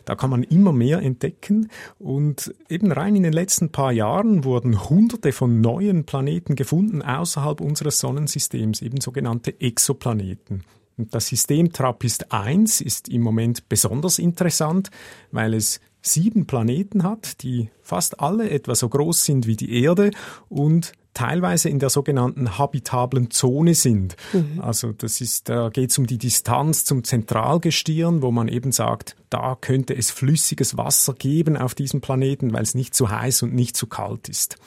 Da 0.05 0.15
kann 0.15 0.31
man 0.31 0.41
immer 0.43 0.73
mehr 0.73 0.99
entdecken. 0.99 1.69
Und 1.99 2.53
eben 2.69 2.91
rein 2.91 3.15
in 3.15 3.23
den 3.23 3.33
letzten 3.33 3.71
paar 3.71 3.91
Jahren 3.91 4.43
wurden 4.43 4.89
hunderte 4.89 5.31
von 5.31 5.61
neuen 5.61 6.05
Planeten 6.05 6.55
gefunden 6.55 7.03
außerhalb 7.03 7.61
unseres 7.61 7.99
Sonnensystems, 7.99 8.81
eben 8.81 8.99
sogenannte 8.99 9.61
Exoplaneten. 9.61 10.63
Und 10.97 11.13
das 11.13 11.27
System 11.27 11.71
TRAPPIST 11.71 12.31
1 12.31 12.81
ist 12.81 13.09
im 13.09 13.21
Moment 13.21 13.69
besonders 13.69 14.17
interessant, 14.17 14.89
weil 15.31 15.53
es 15.53 15.79
sieben 16.01 16.47
Planeten 16.47 17.03
hat, 17.03 17.43
die 17.43 17.69
fast 17.81 18.19
alle 18.19 18.49
etwa 18.49 18.73
so 18.73 18.89
groß 18.89 19.23
sind 19.23 19.47
wie 19.47 19.55
die 19.55 19.83
Erde 19.83 20.11
und 20.49 20.93
teilweise 21.13 21.69
in 21.69 21.79
der 21.79 21.89
sogenannten 21.89 22.57
habitablen 22.57 23.31
Zone 23.31 23.73
sind. 23.73 24.15
Mhm. 24.33 24.61
Also 24.61 24.91
das 24.91 25.21
ist, 25.21 25.49
da 25.49 25.69
geht 25.69 25.91
es 25.91 25.97
um 25.97 26.07
die 26.07 26.17
Distanz 26.17 26.85
zum 26.85 27.03
Zentralgestirn, 27.03 28.21
wo 28.21 28.31
man 28.31 28.47
eben 28.47 28.71
sagt, 28.71 29.15
da 29.29 29.57
könnte 29.59 29.95
es 29.95 30.11
flüssiges 30.11 30.77
Wasser 30.77 31.13
geben 31.13 31.57
auf 31.57 31.75
diesem 31.75 32.01
Planeten, 32.01 32.53
weil 32.53 32.63
es 32.63 32.75
nicht 32.75 32.95
zu 32.95 33.09
heiß 33.09 33.43
und 33.43 33.53
nicht 33.53 33.75
zu 33.75 33.87
kalt 33.87 34.29
ist. 34.29 34.57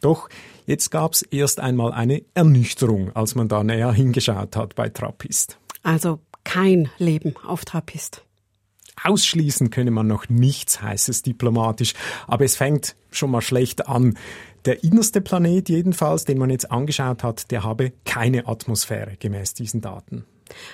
Doch 0.00 0.28
jetzt 0.66 0.90
gab 0.90 1.12
es 1.12 1.22
erst 1.22 1.60
einmal 1.60 1.92
eine 1.92 2.22
Ernüchterung, 2.34 3.14
als 3.14 3.34
man 3.34 3.48
da 3.48 3.62
näher 3.62 3.92
hingeschaut 3.92 4.56
hat 4.56 4.74
bei 4.74 4.88
Trappist. 4.88 5.58
Also 5.82 6.18
kein 6.44 6.90
Leben 6.98 7.34
auf 7.46 7.64
Trappist. 7.64 8.24
Ausschließen 9.02 9.70
könne 9.70 9.90
man 9.90 10.06
noch 10.06 10.28
nichts, 10.28 10.82
heißt 10.82 11.08
es 11.08 11.22
diplomatisch, 11.22 11.94
aber 12.26 12.44
es 12.44 12.56
fängt 12.56 12.94
schon 13.10 13.30
mal 13.30 13.40
schlecht 13.40 13.88
an. 13.88 14.18
Der 14.64 14.84
innerste 14.84 15.20
Planet 15.20 15.68
jedenfalls, 15.68 16.24
den 16.24 16.38
man 16.38 16.50
jetzt 16.50 16.70
angeschaut 16.70 17.22
hat, 17.24 17.50
der 17.50 17.64
habe 17.64 17.92
keine 18.04 18.46
Atmosphäre 18.46 19.16
gemäß 19.18 19.54
diesen 19.54 19.80
Daten. 19.80 20.24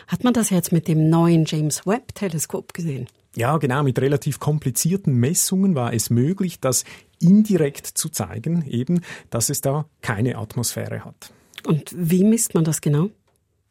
Hat 0.06 0.24
man 0.24 0.34
das 0.34 0.50
jetzt 0.50 0.72
mit 0.72 0.88
dem 0.88 1.08
neuen 1.08 1.44
James 1.46 1.86
Webb 1.86 2.14
Teleskop 2.14 2.74
gesehen? 2.74 3.06
Ja, 3.34 3.56
genau, 3.58 3.82
mit 3.82 3.98
relativ 4.00 4.40
komplizierten 4.40 5.14
Messungen 5.14 5.74
war 5.74 5.92
es 5.92 6.10
möglich, 6.10 6.60
das 6.60 6.84
indirekt 7.20 7.86
zu 7.86 8.08
zeigen, 8.08 8.66
eben, 8.66 9.02
dass 9.30 9.48
es 9.48 9.60
da 9.60 9.86
keine 10.00 10.38
Atmosphäre 10.38 11.04
hat. 11.04 11.32
Und 11.66 11.92
wie 11.96 12.24
misst 12.24 12.54
man 12.54 12.64
das 12.64 12.80
genau? 12.80 13.10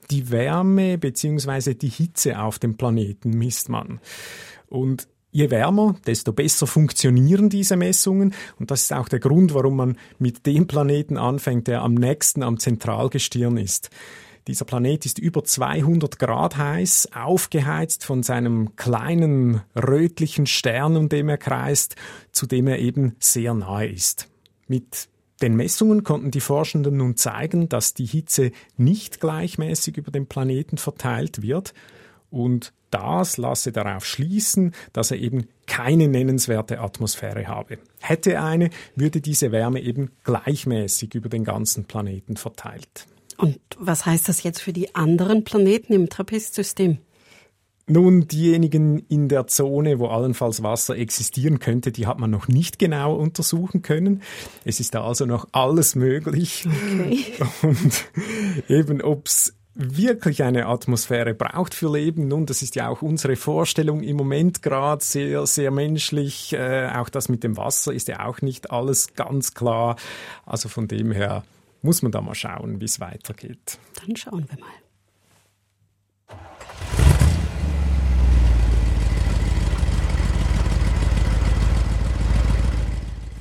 Die 0.10 0.32
Wärme 0.32 0.98
bzw. 0.98 1.74
die 1.74 1.90
Hitze 1.90 2.40
auf 2.40 2.60
dem 2.60 2.78
Planeten 2.78 3.32
misst 3.32 3.70
man. 3.70 4.00
Und 4.68 5.08
Je 5.32 5.52
wärmer, 5.52 5.96
desto 6.06 6.32
besser 6.32 6.68
funktionieren 6.68 7.50
diese 7.50 7.76
Messungen. 7.76 8.34
Und 8.60 8.72
das 8.72 8.84
ist 8.84 8.94
auch 8.94 9.10
der 9.10 9.20
Grund, 9.20 9.54
warum 9.54 9.76
man 9.76 9.98
mit 10.20 10.46
dem 10.46 10.68
Planeten 10.68 11.18
anfängt, 11.18 11.68
der 11.68 11.82
am 11.82 11.94
nächsten 11.94 12.44
am 12.44 12.60
Zentralgestirn 12.60 13.58
ist. 13.58 13.90
Dieser 14.48 14.64
Planet 14.64 15.06
ist 15.06 15.20
über 15.20 15.44
200 15.44 16.18
Grad 16.18 16.58
heiß, 16.58 17.10
aufgeheizt 17.14 18.06
von 18.06 18.24
seinem 18.24 18.78
kleinen 18.78 19.62
rötlichen 19.76 20.46
Stern, 20.46 20.96
um 20.96 21.10
dem 21.10 21.28
er 21.28 21.38
kreist, 21.38 21.98
zu 22.32 22.46
dem 22.46 22.68
er 22.68 22.80
eben 22.80 23.18
sehr 23.20 23.54
nahe 23.54 23.88
ist. 23.88 24.30
Mit 24.68 25.10
den 25.42 25.58
Messungen 25.58 26.06
konnten 26.06 26.32
die 26.32 26.40
Forschenden 26.40 26.98
nun 26.98 27.18
zeigen, 27.18 27.68
dass 27.68 27.94
die 27.94 28.06
Hitze 28.06 28.52
nicht 28.78 29.20
gleichmäßig 29.20 29.98
über 29.98 30.12
den 30.12 30.28
Planeten 30.28 30.78
verteilt 30.78 31.42
wird 31.42 31.74
und 32.30 32.74
das 32.90 33.38
lasse 33.38 33.72
darauf 33.72 34.06
schließen, 34.06 34.74
dass 34.94 35.12
er 35.12 35.18
eben 35.18 35.48
keine 35.66 36.08
nennenswerte 36.08 36.80
Atmosphäre 36.80 37.48
habe. 37.48 37.80
Hätte 38.00 38.34
er 38.34 38.46
eine, 38.46 38.70
würde 38.96 39.20
diese 39.20 39.52
Wärme 39.52 39.82
eben 39.82 40.12
gleichmäßig 40.24 41.14
über 41.16 41.30
den 41.30 41.44
ganzen 41.44 41.86
Planeten 41.86 42.38
verteilt. 42.38 43.08
Und 43.38 43.60
was 43.78 44.06
heißt 44.06 44.28
das 44.30 44.44
jetzt 44.44 44.62
für 44.62 44.74
die 44.74 44.96
anderen 44.96 45.44
Planeten 45.44 45.94
im 45.94 46.10
Trappist-System? 46.10 47.00
Nun, 47.90 48.28
diejenigen 48.28 49.00
in 49.08 49.30
der 49.30 49.48
Zone, 49.48 50.00
wo 50.00 50.08
allenfalls 50.08 50.62
Wasser 50.62 50.98
existieren 50.98 51.60
könnte, 51.60 51.94
die 51.94 52.06
hat 52.06 52.20
man 52.20 52.30
noch 52.30 52.50
nicht 52.50 52.80
genau 52.80 53.16
untersuchen 53.16 53.82
können. 53.82 54.24
Es 54.66 54.82
ist 54.82 54.94
da 54.94 55.06
also 55.06 55.26
noch 55.26 55.48
alles 55.54 55.96
möglich. 55.96 56.68
Okay. 56.68 57.24
Und 57.62 58.06
eben, 58.68 59.02
ob 59.02 59.28
es 59.28 59.57
wirklich 59.78 60.44
eine 60.44 60.66
Atmosphäre 60.66 61.34
braucht 61.34 61.74
für 61.74 61.92
Leben. 61.92 62.28
Nun, 62.28 62.46
das 62.46 62.62
ist 62.62 62.76
ja 62.76 62.88
auch 62.88 63.02
unsere 63.02 63.36
Vorstellung 63.36 64.02
im 64.02 64.18
Moment 64.18 64.62
gerade 64.64 65.04
sehr, 65.04 65.46
sehr 65.46 65.72
menschlich. 65.72 66.54
Äh, 66.54 66.90
auch 66.96 67.10
das 67.10 67.30
mit 67.30 67.44
dem 67.44 67.58
Wasser 67.58 67.94
ist 67.94 68.08
ja 68.08 68.26
auch 68.26 68.42
nicht 68.42 68.72
alles 68.72 69.14
ganz 69.16 69.54
klar. 69.54 69.96
Also 70.46 70.68
von 70.70 70.88
dem 70.88 71.12
her 71.12 71.44
muss 71.82 72.02
man 72.02 72.12
da 72.12 72.22
mal 72.22 72.36
schauen, 72.36 72.82
wie 72.82 72.86
es 72.86 73.00
weitergeht. 73.00 73.78
Dann 74.02 74.16
schauen 74.16 74.46
wir 74.50 74.60
mal. 74.60 74.87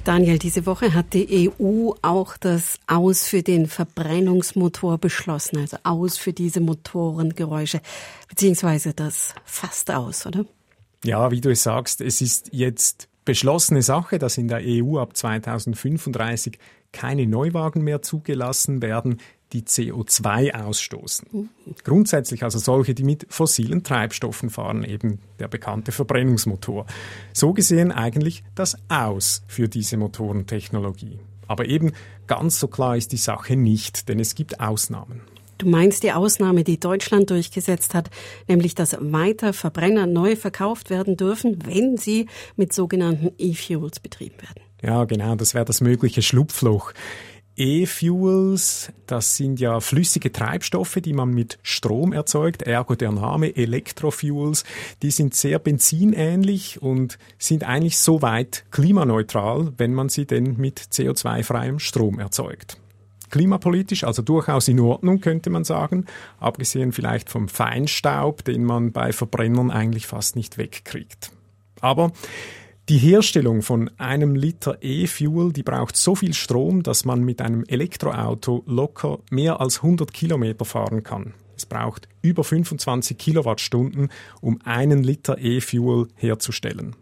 Daniel, 0.07 0.39
diese 0.39 0.67
Woche 0.67 0.95
hat 0.95 1.15
die 1.15 1.51
EU 1.59 1.91
auch 2.01 2.37
das 2.37 2.79
Aus 2.87 3.25
für 3.25 3.43
den 3.43 3.67
Verbrennungsmotor 3.67 4.99
beschlossen, 4.99 5.59
also 5.59 5.79
Aus 5.83 6.17
für 6.17 6.33
diese 6.33 6.61
Motorengeräusche, 6.61 7.81
beziehungsweise 8.29 8.95
das 8.95 9.35
fast 9.45 9.91
aus, 9.91 10.25
oder? 10.25 10.45
Ja, 11.03 11.33
wie 11.33 11.41
du 11.41 11.51
es 11.51 11.65
sagst, 11.65 12.01
es 12.01 12.21
ist 12.21 12.51
jetzt 12.53 13.09
beschlossene 13.25 13.83
Sache, 13.83 14.21
dass 14.21 14.39
in 14.39 14.47
der 14.47 14.61
EU 14.63 14.99
ab 14.99 15.17
2035 15.17 16.57
keine 16.93 17.27
Neuwagen 17.27 17.83
mehr 17.83 18.01
zugelassen 18.01 18.83
werden, 18.83 19.19
die 19.53 19.63
CO2 19.63 20.55
ausstoßen. 20.55 21.29
Mhm. 21.31 21.49
Grundsätzlich 21.85 22.43
also 22.43 22.59
solche, 22.59 22.95
die 22.95 23.05
mit 23.05 23.27
fossilen 23.29 23.83
Treibstoffen 23.83 24.51
fahren, 24.51 24.85
eben 24.85 25.21
der 25.39 25.49
bekannte 25.49 25.93
Verbrennungsmotor. 25.93 26.87
So 27.33 27.53
gesehen 27.53 27.93
eigentlich 27.93 28.43
das 28.55 28.77
Aus 28.89 29.43
für 29.47 29.69
diese 29.69 29.97
Motorentechnologie. 29.97 31.19
Aber 31.47 31.67
eben 31.67 31.93
ganz 32.27 32.59
so 32.59 32.69
klar 32.69 32.97
ist 32.97 33.13
die 33.13 33.19
Sache 33.19 33.57
nicht, 33.57 34.09
denn 34.09 34.19
es 34.19 34.35
gibt 34.35 34.61
Ausnahmen. 34.61 35.21
Du 35.59 35.69
meinst 35.69 36.03
die 36.03 36.13
Ausnahme, 36.13 36.65
die 36.65 36.79
Deutschland 36.79 37.31
durchgesetzt 37.31 37.95
hat, 37.95 38.11
nämlich 38.47 38.75
dass 38.75 38.97
weiter 39.01 39.55
Verbrenner 39.55 40.07
neu 40.07 40.37
verkauft 40.37 40.91
werden 40.91 41.17
dürfen, 41.17 41.59
wenn 41.65 41.97
sie 41.97 42.27
mit 42.57 42.75
sogenannten 42.75 43.31
E-Fuels 43.39 44.01
betrieben 44.01 44.37
werden. 44.43 44.63
Ja, 44.83 45.05
genau, 45.05 45.35
das 45.35 45.55
wäre 45.55 45.65
das 45.65 45.81
mögliche 45.81 46.21
Schlupfloch. 46.21 46.93
E-Fuels, 47.57 48.93
das 49.07 49.37
sind 49.37 49.61
ja 49.61 49.81
flüssige 49.81 50.31
Treibstoffe, 50.31 50.99
die 51.03 51.15
man 51.15 51.31
mit 51.31 51.59
Strom 51.63 52.13
erzeugt, 52.13 52.63
ergo 52.63 52.95
der 52.95 53.13
Name 53.13 53.57
Elektrofuels. 53.57 54.65
Die 55.03 55.11
sind 55.11 55.35
sehr 55.35 55.59
benzinähnlich 55.59 56.83
und 56.83 57.19
sind 57.39 57.65
eigentlich 57.65 57.97
so 57.97 58.21
weit 58.21 58.67
klimaneutral, 58.71 59.73
wenn 59.79 59.95
man 59.95 60.11
sie 60.11 60.27
denn 60.27 60.57
mit 60.59 60.79
CO2-freiem 60.79 61.79
Strom 61.79 62.19
erzeugt. 62.19 62.79
Klimapolitisch 63.31 64.05
also 64.05 64.23
durchaus 64.23 64.69
in 64.69 64.79
Ordnung, 64.79 65.21
könnte 65.21 65.51
man 65.51 65.65
sagen, 65.65 66.05
abgesehen 66.39 66.93
vielleicht 66.93 67.31
vom 67.31 67.49
Feinstaub, 67.49 68.45
den 68.45 68.65
man 68.65 68.93
bei 68.93 69.13
Verbrennern 69.13 69.71
eigentlich 69.71 70.07
fast 70.07 70.37
nicht 70.37 70.59
wegkriegt. 70.59 71.33
Aber 71.81 72.13
die 72.89 72.99
Herstellung 72.99 73.63
von 73.63 73.91
einem 73.99 74.37
Liter 74.37 74.79
E-Fuel, 74.81 75.53
die 75.53 75.65
braucht 75.65 75.97
so 75.97 76.15
viel 76.15 76.35
Strom, 76.35 76.85
dass 76.85 77.05
man 77.05 77.25
mit 77.25 77.43
einem 77.43 77.65
Elektroauto 77.65 78.63
locker 78.67 79.19
mehr 79.29 79.61
als 79.61 79.79
100 79.79 80.13
Kilometer 80.13 80.65
fahren 80.65 81.03
kann. 81.03 81.35
Es 81.57 81.67
braucht 81.67 82.09
über 82.23 82.45
25 82.45 83.19
Kilowattstunden, 83.19 84.11
um 84.41 84.61
einen 84.63 85.03
Liter 85.03 85.39
E-Fuel 85.39 86.07
herzustellen. 86.15 86.95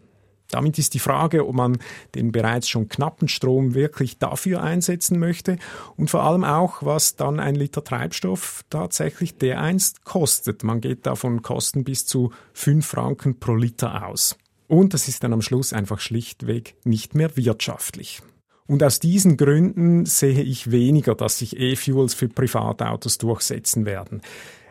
Damit 0.49 0.79
ist 0.79 0.93
die 0.93 0.99
Frage, 0.99 1.47
ob 1.47 1.55
man 1.55 1.77
den 2.15 2.31
bereits 2.31 2.67
schon 2.67 2.87
knappen 2.87 3.27
Strom 3.27 3.75
wirklich 3.75 4.17
dafür 4.17 4.63
einsetzen 4.63 5.19
möchte 5.19 5.57
und 5.97 6.09
vor 6.09 6.23
allem 6.23 6.43
auch, 6.43 6.81
was 6.81 7.15
dann 7.15 7.39
ein 7.39 7.55
Liter 7.55 7.83
Treibstoff 7.83 8.63
tatsächlich 8.69 9.37
dereinst 9.37 10.03
kostet. 10.03 10.63
Man 10.63 10.81
geht 10.81 11.05
da 11.05 11.15
von 11.15 11.41
Kosten 11.41 11.83
bis 11.83 12.05
zu 12.05 12.31
5 12.53 12.85
Franken 12.85 13.39
pro 13.39 13.55
Liter 13.55 14.07
aus. 14.07 14.35
Und 14.67 14.93
das 14.93 15.07
ist 15.07 15.23
dann 15.23 15.33
am 15.33 15.41
Schluss 15.41 15.73
einfach 15.73 15.99
schlichtweg 15.99 16.75
nicht 16.83 17.15
mehr 17.15 17.35
wirtschaftlich. 17.37 18.21
Und 18.67 18.81
aus 18.81 18.99
diesen 18.99 19.37
Gründen 19.37 20.05
sehe 20.05 20.41
ich 20.41 20.71
weniger, 20.71 21.13
dass 21.13 21.37
sich 21.37 21.57
E-Fuels 21.57 22.15
für 22.15 22.29
Privatautos 22.29 23.17
durchsetzen 23.19 23.85
werden. 23.85 24.21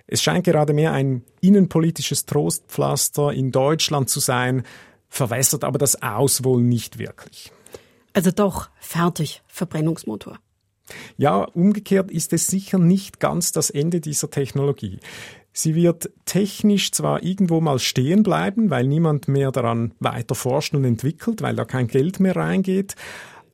Es 0.06 0.22
scheint 0.22 0.44
gerade 0.44 0.72
mehr 0.72 0.92
ein 0.92 1.22
innenpolitisches 1.40 2.26
Trostpflaster 2.26 3.32
in 3.32 3.52
Deutschland 3.52 4.10
zu 4.10 4.20
sein, 4.20 4.64
verwässert 5.08 5.64
aber 5.64 5.78
das 5.78 6.02
Aus 6.02 6.44
wohl 6.44 6.60
nicht 6.62 6.98
wirklich. 6.98 7.52
Also 8.12 8.30
doch 8.30 8.68
fertig 8.80 9.42
Verbrennungsmotor. 9.46 10.38
Ja, 11.16 11.44
umgekehrt 11.44 12.10
ist 12.10 12.32
es 12.32 12.48
sicher 12.48 12.78
nicht 12.78 13.20
ganz 13.20 13.52
das 13.52 13.70
Ende 13.70 14.00
dieser 14.00 14.30
Technologie. 14.30 14.98
Sie 15.56 15.76
wird 15.76 16.10
technisch 16.24 16.90
zwar 16.90 17.22
irgendwo 17.22 17.60
mal 17.60 17.78
stehen 17.78 18.24
bleiben, 18.24 18.70
weil 18.70 18.88
niemand 18.88 19.28
mehr 19.28 19.52
daran 19.52 19.94
weiter 20.00 20.34
forscht 20.34 20.74
und 20.74 20.84
entwickelt, 20.84 21.42
weil 21.42 21.54
da 21.54 21.64
kein 21.64 21.86
Geld 21.86 22.18
mehr 22.18 22.34
reingeht. 22.34 22.96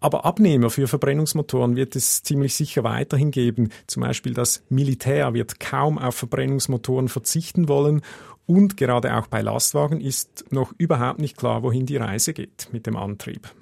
Aber 0.00 0.24
Abnehmer 0.24 0.70
für 0.70 0.88
Verbrennungsmotoren 0.88 1.76
wird 1.76 1.94
es 1.94 2.22
ziemlich 2.22 2.54
sicher 2.54 2.84
weiterhin 2.84 3.30
geben. 3.30 3.68
Zum 3.86 4.02
Beispiel 4.02 4.32
das 4.32 4.64
Militär 4.70 5.34
wird 5.34 5.60
kaum 5.60 5.98
auf 5.98 6.14
Verbrennungsmotoren 6.14 7.10
verzichten 7.10 7.68
wollen. 7.68 8.00
Und 8.46 8.78
gerade 8.78 9.14
auch 9.14 9.26
bei 9.26 9.42
Lastwagen 9.42 10.00
ist 10.00 10.46
noch 10.50 10.72
überhaupt 10.78 11.20
nicht 11.20 11.36
klar, 11.36 11.62
wohin 11.62 11.84
die 11.84 11.98
Reise 11.98 12.32
geht 12.32 12.68
mit 12.72 12.86
dem 12.86 12.96
Antrieb. 12.96 13.52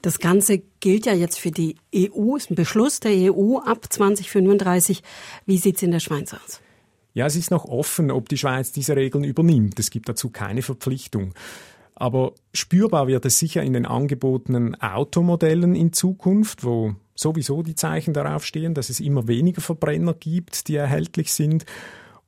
Das 0.00 0.20
Ganze 0.20 0.62
gilt 0.78 1.06
ja 1.06 1.12
jetzt 1.12 1.40
für 1.40 1.50
die 1.50 1.74
EU, 1.94 2.36
ist 2.36 2.52
ein 2.52 2.54
Beschluss 2.54 3.00
der 3.00 3.34
EU 3.34 3.58
ab 3.58 3.92
2035. 3.92 5.02
Wie 5.44 5.58
sieht 5.58 5.76
es 5.76 5.82
in 5.82 5.90
der 5.90 6.00
Schweiz 6.00 6.32
aus? 6.32 6.60
Ja, 7.14 7.26
es 7.26 7.36
ist 7.36 7.50
noch 7.50 7.66
offen, 7.66 8.10
ob 8.10 8.28
die 8.28 8.38
Schweiz 8.38 8.72
diese 8.72 8.96
Regeln 8.96 9.24
übernimmt. 9.24 9.78
Es 9.78 9.90
gibt 9.90 10.08
dazu 10.08 10.30
keine 10.30 10.62
Verpflichtung. 10.62 11.34
Aber 11.94 12.32
spürbar 12.54 13.06
wird 13.06 13.26
es 13.26 13.38
sicher 13.38 13.62
in 13.62 13.74
den 13.74 13.86
angebotenen 13.86 14.80
Automodellen 14.80 15.74
in 15.74 15.92
Zukunft, 15.92 16.64
wo 16.64 16.94
sowieso 17.14 17.62
die 17.62 17.74
Zeichen 17.74 18.14
darauf 18.14 18.46
stehen, 18.46 18.74
dass 18.74 18.90
es 18.90 19.00
immer 19.00 19.28
weniger 19.28 19.60
Verbrenner 19.60 20.14
gibt, 20.14 20.68
die 20.68 20.76
erhältlich 20.76 21.32
sind. 21.32 21.66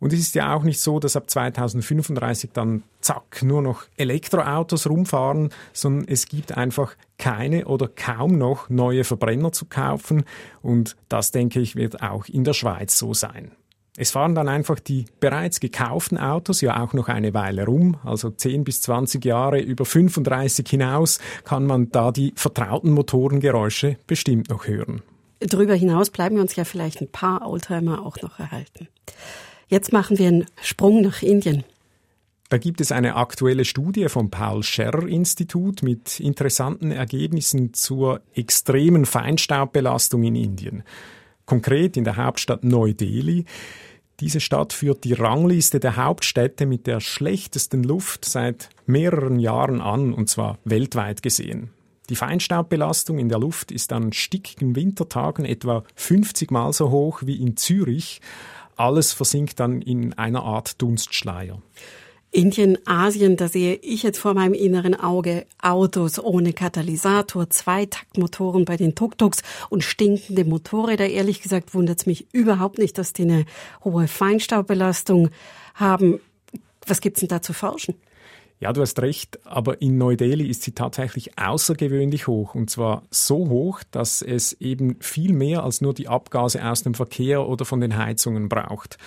Und 0.01 0.13
es 0.13 0.21
ist 0.21 0.35
ja 0.35 0.55
auch 0.55 0.65
nicht 0.65 0.81
so, 0.81 1.01
dass 1.01 1.17
ab 1.17 1.31
2035 1.31 2.51
dann 2.53 2.83
zack 3.01 3.43
nur 3.43 3.63
noch 3.63 3.87
Elektroautos 3.97 4.87
rumfahren, 4.87 5.49
sondern 5.73 6.09
es 6.09 6.27
gibt 6.27 6.57
einfach 6.57 6.95
keine 7.17 7.65
oder 7.65 7.89
kaum 7.89 8.37
noch 8.37 8.69
neue 8.69 9.05
Verbrenner 9.05 9.53
zu 9.53 9.65
kaufen. 9.65 10.25
Und 10.61 10.97
das, 11.09 11.31
denke 11.31 11.61
ich, 11.61 11.75
wird 11.75 12.03
auch 12.03 12.27
in 12.27 12.45
der 12.45 12.53
Schweiz 12.53 12.99
so 12.99 13.15
sein. 13.15 13.53
Es 13.97 14.11
fahren 14.11 14.35
dann 14.35 14.49
einfach 14.49 14.81
die 14.81 15.05
bereits 15.21 15.61
gekauften 15.61 16.19
Autos 16.19 16.61
ja 16.61 16.83
auch 16.83 16.95
noch 16.95 17.09
eine 17.09 17.33
Weile 17.33 17.65
rum, 17.65 17.97
also 18.03 18.29
10 18.29 18.65
bis 18.65 18.83
20 18.83 19.25
Jahre 19.25 19.61
über 19.61 19.85
35 19.85 20.69
hinaus 20.69 21.21
kann 21.45 21.65
man 21.65 21.91
da 21.91 22.11
die 22.11 22.33
vertrauten 22.35 22.91
Motorengeräusche 22.91 23.97
bestimmt 24.09 24.51
noch 24.51 24.67
hören. 24.67 25.03
Darüber 25.39 25.75
hinaus 25.75 26.11
bleiben 26.11 26.37
wir 26.37 26.43
uns 26.43 26.57
ja 26.57 26.65
vielleicht 26.65 27.01
ein 27.03 27.09
paar 27.09 27.49
Oldtimer 27.49 28.05
auch 28.05 28.21
noch 28.21 28.41
erhalten. 28.41 28.89
Jetzt 29.69 29.93
machen 29.93 30.19
wir 30.19 30.29
einen 30.29 30.47
Sprung 30.61 31.03
nach 31.03 31.23
Indien. 31.23 31.63
Da 32.49 32.59
gibt 32.59 32.81
es 32.81 32.91
eine 32.91 33.15
aktuelle 33.15 33.65
Studie 33.65 34.09
vom 34.09 34.29
Paul 34.29 34.65
Scherrer 34.65 35.07
Institut 35.07 35.83
mit 35.83 36.19
interessanten 36.19 36.91
Ergebnissen 36.91 37.75
zur 37.75 38.21
extremen 38.35 39.07
Feinstaubbelastung 39.07 40.25
in 40.25 40.35
Indien 40.35 40.83
konkret 41.47 41.97
in 41.97 42.05
der 42.05 42.17
Hauptstadt 42.17 42.65
Neu-Delhi. 42.65 43.45
Diese 44.21 44.41
Stadt 44.41 44.73
führt 44.73 45.05
die 45.05 45.13
Rangliste 45.13 45.81
der 45.81 45.97
Hauptstädte 45.97 46.67
mit 46.67 46.87
der 46.87 47.01
schlechtesten 47.01 47.83
Luft 47.83 48.25
seit 48.25 48.69
mehreren 48.87 49.41
Jahren 49.41 49.81
an, 49.81 50.13
und 50.13 50.29
zwar 50.29 50.59
weltweit 50.65 51.23
gesehen. 51.23 51.71
Die 52.11 52.17
Feinstaubbelastung 52.17 53.19
in 53.19 53.29
der 53.29 53.39
Luft 53.39 53.73
ist 53.73 53.93
an 53.93 54.13
stickigen 54.13 54.77
Wintertagen 54.77 55.45
etwa 55.45 55.85
50 55.97 56.51
Mal 56.51 56.73
so 56.73 56.91
hoch 56.91 57.23
wie 57.25 57.41
in 57.41 57.57
Zürich. 57.57 58.21
Alles 58.77 59.13
versinkt 59.13 59.59
dann 59.59 59.81
in 59.81 60.13
einer 60.13 60.43
Art 60.43 60.81
Dunstschleier. 60.83 61.63
Indien, 62.35 62.79
Asien, 62.85 63.37
da 63.37 63.47
sehe 63.47 63.77
ich 63.77 64.03
jetzt 64.03 64.19
vor 64.19 64.35
meinem 64.35 64.55
inneren 64.55 64.99
Auge 64.99 65.47
Autos 65.63 66.19
ohne 66.19 66.53
Katalysator, 66.53 67.49
Zweitaktmotoren 67.49 68.65
bei 68.65 68.77
den 68.77 68.97
Tuk-Tuks 68.97 69.43
und 69.71 69.85
stinkende 69.85 70.45
Motorräder. 70.45 71.09
Ehrlich 71.09 71.43
gesagt 71.43 71.75
wundert 71.75 72.01
es 72.01 72.07
mich 72.07 72.27
überhaupt 72.33 72.79
nicht, 72.79 72.99
dass 72.99 73.13
die 73.13 73.23
eine 73.23 73.45
hohe 73.85 74.09
Feinstaubbelastung 74.09 75.31
haben. 75.77 76.19
Was 76.89 77.01
gibt's 77.01 77.21
denn 77.21 77.29
da 77.29 77.41
zu 77.41 77.53
forschen? 77.53 77.95
Ja, 78.59 78.73
du 78.73 78.81
hast 78.81 79.01
recht, 79.01 79.39
aber 79.47 79.81
in 79.81 79.97
Neu-Delhi 79.97 80.49
ist 80.49 80.63
sie 80.63 80.73
tatsächlich 80.73 81.39
außergewöhnlich 81.39 82.27
hoch. 82.27 82.57
Und 82.57 82.69
zwar 82.69 83.05
so 83.11 83.49
hoch, 83.49 83.81
dass 83.93 84.23
es 84.23 84.55
eben 84.55 84.97
viel 84.99 85.35
mehr 85.35 85.63
als 85.63 85.81
nur 85.81 85.95
die 85.95 86.09
Abgase 86.09 86.65
aus 86.69 86.83
dem 86.83 86.95
Verkehr 86.95 87.47
oder 87.47 87.65
von 87.65 87.81
den 87.81 87.97
Heizungen 87.97 88.49
braucht. 88.49 88.99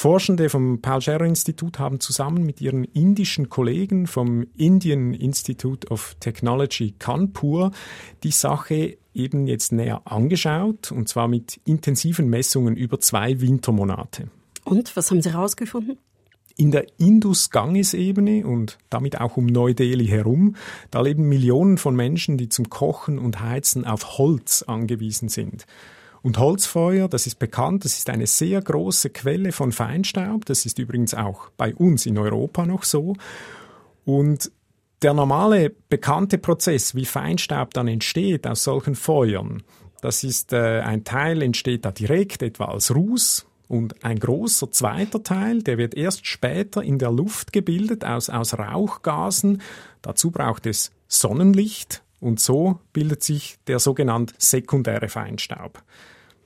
Forschende 0.00 0.48
vom 0.48 0.80
Paul 0.80 1.02
Scherrer 1.02 1.26
Institut 1.26 1.78
haben 1.78 2.00
zusammen 2.00 2.46
mit 2.46 2.62
ihren 2.62 2.84
indischen 2.84 3.50
Kollegen 3.50 4.06
vom 4.06 4.46
Indian 4.56 5.12
Institute 5.12 5.88
of 5.88 6.16
Technology 6.20 6.94
Kanpur 6.98 7.70
die 8.22 8.30
Sache 8.30 8.96
eben 9.12 9.46
jetzt 9.46 9.72
näher 9.72 10.00
angeschaut, 10.06 10.90
und 10.90 11.10
zwar 11.10 11.28
mit 11.28 11.60
intensiven 11.66 12.30
Messungen 12.30 12.76
über 12.76 12.98
zwei 12.98 13.42
Wintermonate. 13.42 14.30
Und 14.64 14.96
was 14.96 15.10
haben 15.10 15.20
Sie 15.20 15.34
herausgefunden? 15.34 15.98
In 16.56 16.70
der 16.70 16.86
Indus-Ganges-Ebene 16.98 18.46
und 18.46 18.78
damit 18.88 19.20
auch 19.20 19.36
um 19.36 19.44
Neu-Delhi 19.44 20.06
herum, 20.06 20.56
da 20.90 21.02
leben 21.02 21.28
Millionen 21.28 21.76
von 21.76 21.94
Menschen, 21.94 22.38
die 22.38 22.48
zum 22.48 22.70
Kochen 22.70 23.18
und 23.18 23.40
Heizen 23.40 23.84
auf 23.84 24.16
Holz 24.16 24.62
angewiesen 24.62 25.28
sind. 25.28 25.66
Und 26.22 26.38
Holzfeuer, 26.38 27.08
das 27.08 27.26
ist 27.26 27.38
bekannt, 27.38 27.84
das 27.84 27.98
ist 27.98 28.10
eine 28.10 28.26
sehr 28.26 28.60
große 28.60 29.10
Quelle 29.10 29.52
von 29.52 29.72
Feinstaub. 29.72 30.44
Das 30.44 30.66
ist 30.66 30.78
übrigens 30.78 31.14
auch 31.14 31.50
bei 31.56 31.74
uns 31.74 32.06
in 32.06 32.18
Europa 32.18 32.66
noch 32.66 32.84
so. 32.84 33.14
Und 34.04 34.50
der 35.02 35.14
normale 35.14 35.70
bekannte 35.70 36.36
Prozess, 36.36 36.94
wie 36.94 37.06
Feinstaub 37.06 37.72
dann 37.72 37.88
entsteht 37.88 38.46
aus 38.46 38.64
solchen 38.64 38.94
Feuern, 38.94 39.62
das 40.02 40.24
ist 40.24 40.52
äh, 40.52 40.80
ein 40.80 41.04
Teil 41.04 41.42
entsteht 41.42 41.84
da 41.84 41.90
direkt, 41.90 42.42
etwa 42.42 42.66
als 42.66 42.94
Ruß, 42.94 43.46
und 43.70 44.04
ein 44.04 44.18
großer 44.18 44.72
zweiter 44.72 45.22
Teil, 45.22 45.62
der 45.62 45.78
wird 45.78 45.94
erst 45.94 46.26
später 46.26 46.82
in 46.82 46.98
der 46.98 47.12
Luft 47.12 47.52
gebildet 47.52 48.04
aus, 48.04 48.28
aus 48.28 48.58
Rauchgasen. 48.58 49.62
Dazu 50.02 50.32
braucht 50.32 50.66
es 50.66 50.90
Sonnenlicht 51.06 52.02
und 52.20 52.38
so 52.40 52.78
bildet 52.92 53.22
sich 53.22 53.58
der 53.66 53.78
sogenannte 53.78 54.34
sekundäre 54.38 55.08
Feinstaub. 55.08 55.82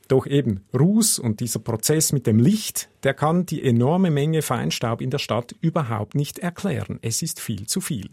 Doch 0.08 0.26
eben 0.26 0.64
Ruß 0.78 1.18
und 1.18 1.40
dieser 1.40 1.60
Prozess 1.60 2.12
mit 2.12 2.26
dem 2.26 2.38
Licht, 2.38 2.88
der 3.02 3.14
kann 3.14 3.46
die 3.46 3.62
enorme 3.62 4.10
Menge 4.10 4.42
Feinstaub 4.42 5.00
in 5.00 5.10
der 5.10 5.18
Stadt 5.18 5.54
überhaupt 5.60 6.14
nicht 6.14 6.38
erklären. 6.38 6.98
Es 7.02 7.22
ist 7.22 7.40
viel 7.40 7.66
zu 7.66 7.80
viel. 7.80 8.10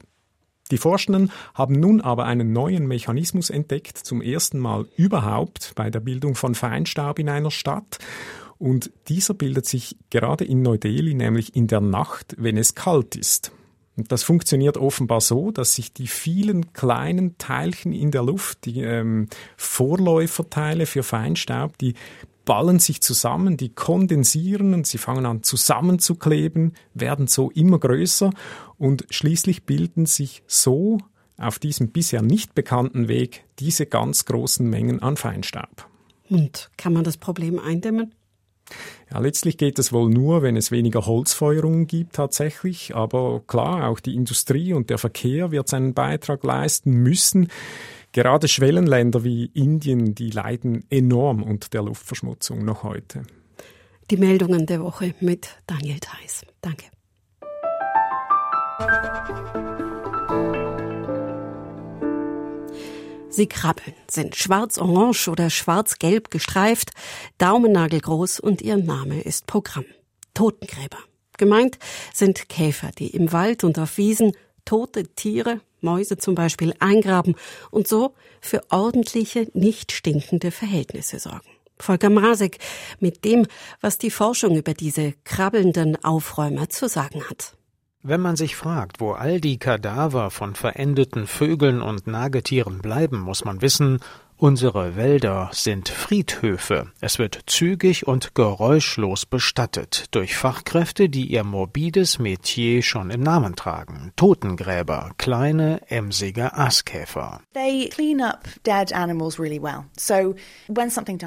Die 0.71 0.78
Forschenden 0.78 1.32
haben 1.54 1.74
nun 1.74 2.00
aber 2.00 2.26
einen 2.26 2.54
neuen 2.54 2.88
Mechanismus 2.88 3.50
entdeckt, 3.50 3.97
zum 3.97 4.21
ersten 4.21 4.58
Mal 4.58 4.88
überhaupt 4.95 5.74
bei 5.76 5.89
der 5.89 6.00
Bildung 6.00 6.36
von 6.36 6.56
Feinstaub 6.56 7.19
in 7.19 7.28
einer 7.28 7.52
Stadt. 7.52 8.00
Und 8.58 8.91
dieser 9.10 9.34
bildet 9.34 9.65
sich 9.65 9.97
gerade 10.12 10.45
in 10.45 10.62
Neu-Delhi, 10.62 11.13
nämlich 11.13 11.56
in 11.56 11.67
der 11.67 11.82
Nacht, 11.82 12.36
wenn 12.38 12.58
es 12.58 12.74
kalt 12.74 13.17
ist. 13.17 13.52
Und 13.97 14.12
das 14.12 14.23
funktioniert 14.23 14.77
offenbar 14.77 15.21
so, 15.21 15.51
dass 15.51 15.75
sich 15.75 15.93
die 15.93 16.08
vielen 16.08 16.73
kleinen 16.73 17.38
Teilchen 17.38 17.91
in 17.91 18.12
der 18.12 18.23
Luft, 18.23 18.65
die 18.65 18.82
ähm, 18.82 19.27
Vorläuferteile 19.58 20.86
für 20.86 21.04
Feinstaub, 21.04 21.77
die 21.77 21.95
ballen 22.45 22.80
sich 22.80 23.01
zusammen, 23.01 23.58
die 23.58 23.69
kondensieren 23.69 24.73
und 24.73 24.88
sie 24.88 24.97
fangen 24.97 25.25
an 25.25 25.43
zusammenzukleben, 25.43 26.73
werden 26.93 27.27
so 27.27 27.51
immer 27.51 27.80
größer 27.80 28.32
und 28.77 29.06
schließlich 29.10 29.63
bilden 29.63 30.06
sich 30.06 30.43
so 30.47 30.97
auf 31.38 31.60
diesem 31.60 31.89
bisher 31.91 32.21
nicht 32.21 32.56
bekannten 32.56 33.08
Weg 33.08 33.45
diese 33.60 33.86
ganz 33.86 34.25
großen 34.25 34.67
Mengen 34.67 35.01
an 35.01 35.17
Feinstaub. 35.17 35.88
Und 36.30 36.71
kann 36.77 36.93
man 36.93 37.04
das 37.04 37.17
Problem 37.17 37.60
eindämmen? 37.60 38.13
Ja, 39.12 39.19
letztlich 39.19 39.57
geht 39.57 39.79
es 39.79 39.91
wohl 39.91 40.10
nur, 40.10 40.41
wenn 40.41 40.55
es 40.55 40.71
weniger 40.71 41.05
Holzfeuerungen 41.05 41.88
gibt 41.88 42.13
tatsächlich. 42.13 42.95
Aber 42.95 43.41
klar, 43.45 43.89
auch 43.89 43.99
die 43.99 44.15
Industrie 44.15 44.73
und 44.73 44.89
der 44.89 44.97
Verkehr 44.97 45.51
wird 45.51 45.67
seinen 45.67 45.93
Beitrag 45.93 46.43
leisten 46.43 46.91
müssen. 46.91 47.47
Gerade 48.13 48.47
Schwellenländer 48.47 49.23
wie 49.23 49.45
Indien, 49.45 50.15
die 50.15 50.31
leiden 50.31 50.84
enorm 50.89 51.43
unter 51.43 51.69
der 51.69 51.84
Luftverschmutzung 51.84 52.65
noch 52.65 52.84
heute. 52.84 53.23
Die 54.10 54.17
Meldungen 54.17 54.65
der 54.65 54.81
Woche 54.81 55.13
mit 55.21 55.49
Daniel 55.67 55.99
Theiss. 55.99 56.45
Danke. 56.62 56.86
Sie 63.31 63.47
krabbeln, 63.47 63.95
sind 64.09 64.35
schwarz-orange 64.35 65.29
oder 65.29 65.49
schwarz-gelb 65.49 66.31
gestreift, 66.31 66.91
daumennagelgroß 67.37 68.41
und 68.41 68.61
ihr 68.61 68.75
Name 68.75 69.21
ist 69.21 69.47
Programm. 69.47 69.85
Totengräber. 70.33 70.97
Gemeint 71.37 71.79
sind 72.13 72.49
Käfer, 72.49 72.91
die 72.97 73.07
im 73.07 73.31
Wald 73.31 73.63
und 73.63 73.79
auf 73.79 73.97
Wiesen 73.97 74.33
tote 74.65 75.07
Tiere, 75.15 75.61
Mäuse 75.79 76.17
zum 76.17 76.35
Beispiel, 76.35 76.73
eingraben 76.79 77.35
und 77.71 77.87
so 77.87 78.15
für 78.41 78.63
ordentliche, 78.69 79.47
nicht 79.53 79.93
stinkende 79.93 80.51
Verhältnisse 80.51 81.17
sorgen. 81.17 81.47
Volker 81.79 82.09
Masek 82.09 82.57
mit 82.99 83.23
dem, 83.23 83.47
was 83.79 83.97
die 83.97 84.11
Forschung 84.11 84.57
über 84.57 84.73
diese 84.73 85.13
krabbelnden 85.23 86.03
Aufräumer 86.03 86.67
zu 86.67 86.89
sagen 86.89 87.23
hat. 87.29 87.55
Wenn 88.03 88.21
man 88.21 88.35
sich 88.35 88.55
fragt, 88.55 88.99
wo 88.99 89.11
all 89.11 89.39
die 89.39 89.59
Kadaver 89.59 90.31
von 90.31 90.55
verendeten 90.55 91.27
Vögeln 91.27 91.83
und 91.83 92.07
Nagetieren 92.07 92.79
bleiben, 92.79 93.19
muss 93.19 93.45
man 93.45 93.61
wissen, 93.61 93.99
Unsere 94.43 94.95
Wälder 94.95 95.51
sind 95.54 95.88
Friedhöfe. 95.88 96.88
Es 96.99 97.19
wird 97.19 97.41
zügig 97.45 98.08
und 98.08 98.34
geräuschlos 98.34 99.27
bestattet 99.27 100.06
durch 100.10 100.36
Fachkräfte, 100.36 101.10
die 101.10 101.27
ihr 101.27 101.43
morbides 101.43 102.17
Metier 102.17 102.82
schon 102.82 103.12
im 103.12 103.21
Namen 103.21 103.56
tragen. 103.56 104.13
Totengräber, 104.15 105.12
kleine, 105.19 105.82
emsige 105.91 106.56
Aaskäfer. 106.56 107.41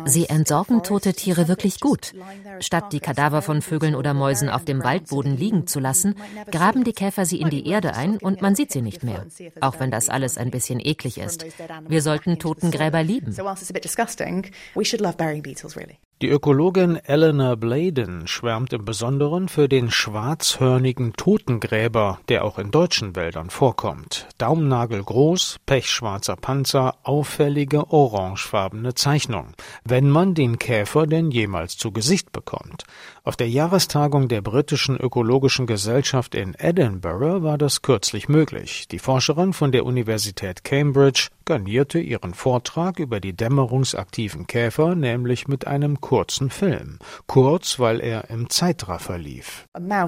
Sie 0.06 0.26
entsorgen 0.26 0.82
tote 0.82 1.14
Tiere 1.14 1.46
wirklich 1.46 1.78
gut. 1.78 2.14
Statt 2.58 2.92
die 2.92 2.98
Kadaver 2.98 3.42
von 3.42 3.62
Vögeln 3.62 3.94
oder 3.94 4.12
Mäusen 4.12 4.48
auf 4.48 4.64
dem 4.64 4.82
Waldboden 4.82 5.36
liegen 5.36 5.68
zu 5.68 5.78
lassen, 5.78 6.16
graben 6.50 6.82
die 6.82 6.92
Käfer 6.92 7.26
sie 7.26 7.40
in 7.40 7.50
die 7.50 7.68
Erde 7.68 7.94
ein 7.94 8.18
und 8.18 8.42
man 8.42 8.56
sieht 8.56 8.72
sie 8.72 8.82
nicht 8.82 9.04
mehr. 9.04 9.24
Auch 9.60 9.78
wenn 9.78 9.92
das 9.92 10.08
alles 10.08 10.36
ein 10.36 10.50
bisschen 10.50 10.80
eklig 10.80 11.18
ist. 11.18 11.46
Wir 11.86 12.02
sollten 12.02 12.40
Totengräber 12.40 13.03
So 13.32 13.44
whilst 13.44 13.62
it's 13.62 13.70
a 13.70 13.74
bit 13.74 13.82
disgusting, 13.82 14.50
we 14.74 14.84
should 14.84 15.00
love 15.00 15.16
burying 15.16 15.42
beetles, 15.42 15.76
really. 15.76 16.00
Die 16.22 16.28
Ökologin 16.28 16.94
Eleanor 16.94 17.56
Bladen 17.56 18.28
schwärmt 18.28 18.72
im 18.72 18.84
Besonderen 18.84 19.48
für 19.48 19.68
den 19.68 19.90
schwarzhörnigen 19.90 21.12
Totengräber, 21.14 22.20
der 22.28 22.44
auch 22.44 22.60
in 22.60 22.70
deutschen 22.70 23.16
Wäldern 23.16 23.50
vorkommt. 23.50 24.28
Daumennagelgroß, 24.38 25.58
pechschwarzer 25.66 26.36
Panzer, 26.36 26.94
auffällige 27.02 27.90
orangefarbene 27.90 28.94
Zeichnung. 28.94 29.54
Wenn 29.84 30.08
man 30.08 30.34
den 30.34 30.60
Käfer 30.60 31.08
denn 31.08 31.32
jemals 31.32 31.76
zu 31.76 31.90
Gesicht 31.90 32.30
bekommt. 32.30 32.84
Auf 33.24 33.36
der 33.36 33.48
Jahrestagung 33.48 34.28
der 34.28 34.40
britischen 34.40 34.96
Ökologischen 34.96 35.66
Gesellschaft 35.66 36.34
in 36.34 36.54
Edinburgh 36.54 37.42
war 37.42 37.58
das 37.58 37.82
kürzlich 37.82 38.28
möglich. 38.28 38.86
Die 38.88 38.98
Forscherin 38.98 39.52
von 39.52 39.72
der 39.72 39.84
Universität 39.84 40.62
Cambridge 40.62 41.28
garnierte 41.46 41.98
ihren 41.98 42.34
Vortrag 42.34 42.98
über 42.98 43.20
die 43.20 43.34
dämmerungsaktiven 43.34 44.46
Käfer 44.46 44.94
nämlich 44.94 45.48
mit 45.48 45.66
einem 45.66 46.00
kurzen 46.04 46.50
Film. 46.50 46.98
Kurz, 47.26 47.78
weil 47.78 47.98
er 47.98 48.28
im 48.28 48.50
Zeitraffer 48.50 49.16
lief. 49.16 49.66
Da 49.72 50.04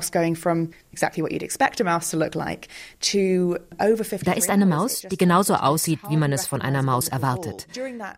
ist 4.34 4.50
eine 4.50 4.66
Maus, 4.66 5.00
die 5.10 5.16
genauso 5.16 5.54
aussieht, 5.54 6.00
wie 6.10 6.18
man 6.18 6.34
es 6.34 6.46
von 6.46 6.60
einer 6.60 6.82
Maus 6.82 7.08
erwartet. 7.08 7.66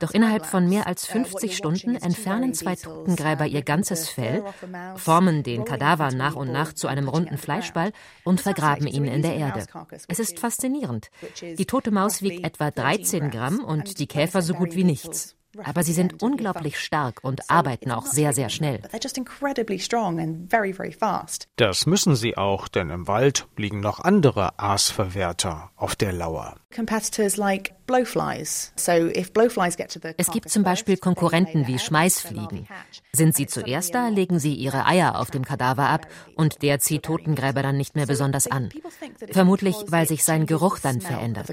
Doch 0.00 0.10
innerhalb 0.10 0.44
von 0.44 0.68
mehr 0.68 0.88
als 0.88 1.06
50 1.06 1.56
Stunden 1.56 1.94
entfernen 1.94 2.52
zwei 2.52 2.74
Totengräber 2.74 3.46
ihr 3.46 3.62
ganzes 3.62 4.08
Fell, 4.08 4.42
formen 4.96 5.44
den 5.44 5.64
Kadaver 5.64 6.10
nach 6.10 6.34
und 6.34 6.50
nach 6.50 6.72
zu 6.72 6.88
einem 6.88 7.08
runden 7.08 7.38
Fleischball 7.38 7.92
und 8.24 8.40
vergraben 8.40 8.88
ihn 8.88 9.04
in 9.04 9.22
der 9.22 9.36
Erde. 9.36 9.66
Es 10.08 10.18
ist 10.18 10.40
faszinierend. 10.40 11.10
Die 11.40 11.66
tote 11.66 11.92
Maus 11.92 12.22
wiegt 12.22 12.44
etwa 12.44 12.72
13 12.72 13.30
Gramm 13.30 13.62
und 13.62 14.00
die 14.00 14.08
Käfer 14.08 14.42
so 14.42 14.54
gut 14.54 14.74
wie 14.74 14.82
nichts. 14.82 15.36
Aber 15.64 15.82
sie 15.82 15.92
sind 15.92 16.22
unglaublich 16.22 16.78
stark 16.78 17.20
und 17.22 17.50
arbeiten 17.50 17.90
auch 17.90 18.06
sehr, 18.06 18.32
sehr 18.32 18.48
schnell. 18.48 18.80
Das 21.56 21.86
müssen 21.86 22.16
sie 22.16 22.36
auch, 22.36 22.68
denn 22.68 22.90
im 22.90 23.06
Wald 23.06 23.46
liegen 23.56 23.80
noch 23.80 24.00
andere 24.00 24.58
Aasverwerter 24.58 25.70
auf 25.76 25.96
der 25.96 26.12
Lauer. 26.12 26.56
Es 30.16 30.30
gibt 30.30 30.50
zum 30.50 30.62
Beispiel 30.62 30.96
Konkurrenten 30.98 31.66
wie 31.66 31.78
Schmeißfliegen. 31.78 32.68
Sind 33.12 33.34
sie 33.34 33.46
zuerst 33.46 33.94
da, 33.94 34.08
legen 34.08 34.38
sie 34.38 34.54
ihre 34.54 34.86
Eier 34.86 35.18
auf 35.18 35.30
dem 35.30 35.44
Kadaver 35.44 35.88
ab 35.88 36.06
und 36.36 36.62
der 36.62 36.78
zieht 36.78 37.04
Totengräber 37.04 37.62
dann 37.62 37.78
nicht 37.78 37.96
mehr 37.96 38.06
besonders 38.06 38.46
an. 38.46 38.68
Vermutlich, 39.30 39.76
weil 39.88 40.06
sich 40.06 40.24
sein 40.24 40.46
Geruch 40.46 40.78
dann 40.78 41.00
verändert. 41.00 41.50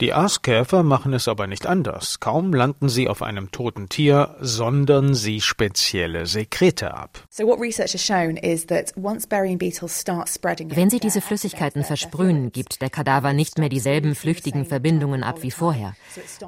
Die 0.00 0.12
Aaskäfer 0.12 0.82
machen 0.82 1.12
es 1.12 1.26
aber 1.26 1.46
nicht 1.46 1.66
anders. 1.66 2.20
Kaum 2.20 2.54
landen 2.54 2.88
sie 2.88 3.08
auf 3.08 3.22
einem 3.22 3.50
toten 3.50 3.88
Tier, 3.88 4.36
sondern 4.40 5.14
sie 5.14 5.40
spezielle 5.40 6.26
Sekrete 6.26 6.94
ab. 6.94 7.24
Wenn 7.36 7.70
sie 10.90 11.00
diese 11.00 11.20
Flüssigkeiten 11.20 11.82
versprühen, 11.82 12.52
gibt 12.52 12.80
der 12.80 12.90
Kadaver 12.90 13.32
nicht 13.32 13.58
mehr 13.58 13.68
dieselben 13.68 14.14
flüchtigen 14.14 14.64
Verbindungen 14.64 15.23
ab 15.24 15.42
wie 15.42 15.50
vorher. 15.50 15.94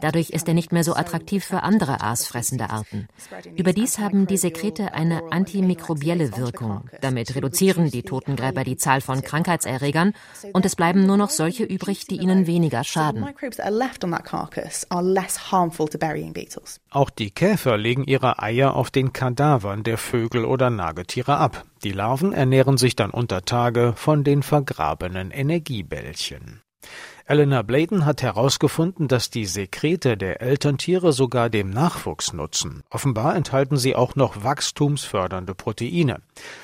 Dadurch 0.00 0.30
ist 0.30 0.48
er 0.48 0.54
nicht 0.54 0.72
mehr 0.72 0.84
so 0.84 0.94
attraktiv 0.94 1.44
für 1.44 1.62
andere 1.62 2.00
aasfressende 2.00 2.70
Arten. 2.70 3.08
Überdies 3.56 3.98
haben 3.98 4.26
die 4.26 4.36
Sekrete 4.36 4.94
eine 4.94 5.22
antimikrobielle 5.30 6.36
Wirkung. 6.36 6.88
Damit 7.00 7.34
reduzieren 7.34 7.90
die 7.90 8.02
Totengräber 8.02 8.64
die 8.64 8.76
Zahl 8.76 9.00
von 9.00 9.22
Krankheitserregern 9.22 10.12
und 10.52 10.64
es 10.64 10.76
bleiben 10.76 11.06
nur 11.06 11.16
noch 11.16 11.30
solche 11.30 11.64
übrig, 11.64 12.06
die 12.06 12.16
ihnen 12.16 12.46
weniger 12.46 12.84
schaden. 12.84 13.26
Auch 16.90 17.10
die 17.10 17.30
Käfer 17.30 17.76
legen 17.76 18.04
ihre 18.04 18.42
Eier 18.42 18.74
auf 18.74 18.90
den 18.90 19.12
Kadavern 19.12 19.82
der 19.82 19.98
Vögel 19.98 20.44
oder 20.44 20.70
Nagetiere 20.70 21.36
ab. 21.36 21.64
Die 21.82 21.92
Larven 21.92 22.32
ernähren 22.32 22.78
sich 22.78 22.96
dann 22.96 23.10
unter 23.10 23.44
Tage 23.44 23.92
von 23.96 24.24
den 24.24 24.42
vergrabenen 24.42 25.30
Energiebällchen. 25.30 26.62
Eleanor 27.28 27.64
Bladen 27.64 28.04
hat 28.04 28.22
herausgefunden, 28.22 29.08
dass 29.08 29.30
die 29.30 29.46
Sekrete 29.46 30.16
der 30.16 30.40
Elterntiere 30.40 31.12
sogar 31.12 31.50
dem 31.50 31.70
Nachwuchs 31.70 32.32
nutzen. 32.32 32.84
Offenbar 32.88 33.34
enthalten 33.34 33.76
sie 33.76 33.96
auch 33.96 34.14
noch 34.14 34.44
wachstumsfördernde 34.44 35.56
Proteine. 35.56 36.20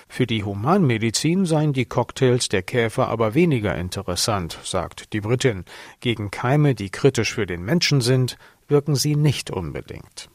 Für 0.06 0.24
die 0.24 0.44
Humanmedizin 0.44 1.46
seien 1.46 1.72
die 1.72 1.86
Cocktails 1.86 2.48
der 2.48 2.62
Käfer 2.62 3.08
aber 3.08 3.34
weniger 3.34 3.74
interessant, 3.74 4.56
sagt 4.62 5.12
die 5.12 5.20
Britin. 5.20 5.64
Gegen 5.98 6.30
Keime, 6.30 6.76
die 6.76 6.90
kritisch 6.90 7.34
für 7.34 7.46
den 7.46 7.64
Menschen 7.64 8.00
sind, 8.00 8.38
wirken 8.68 8.94
sie 8.94 9.16
nicht 9.16 9.50
unbedingt. 9.50 10.30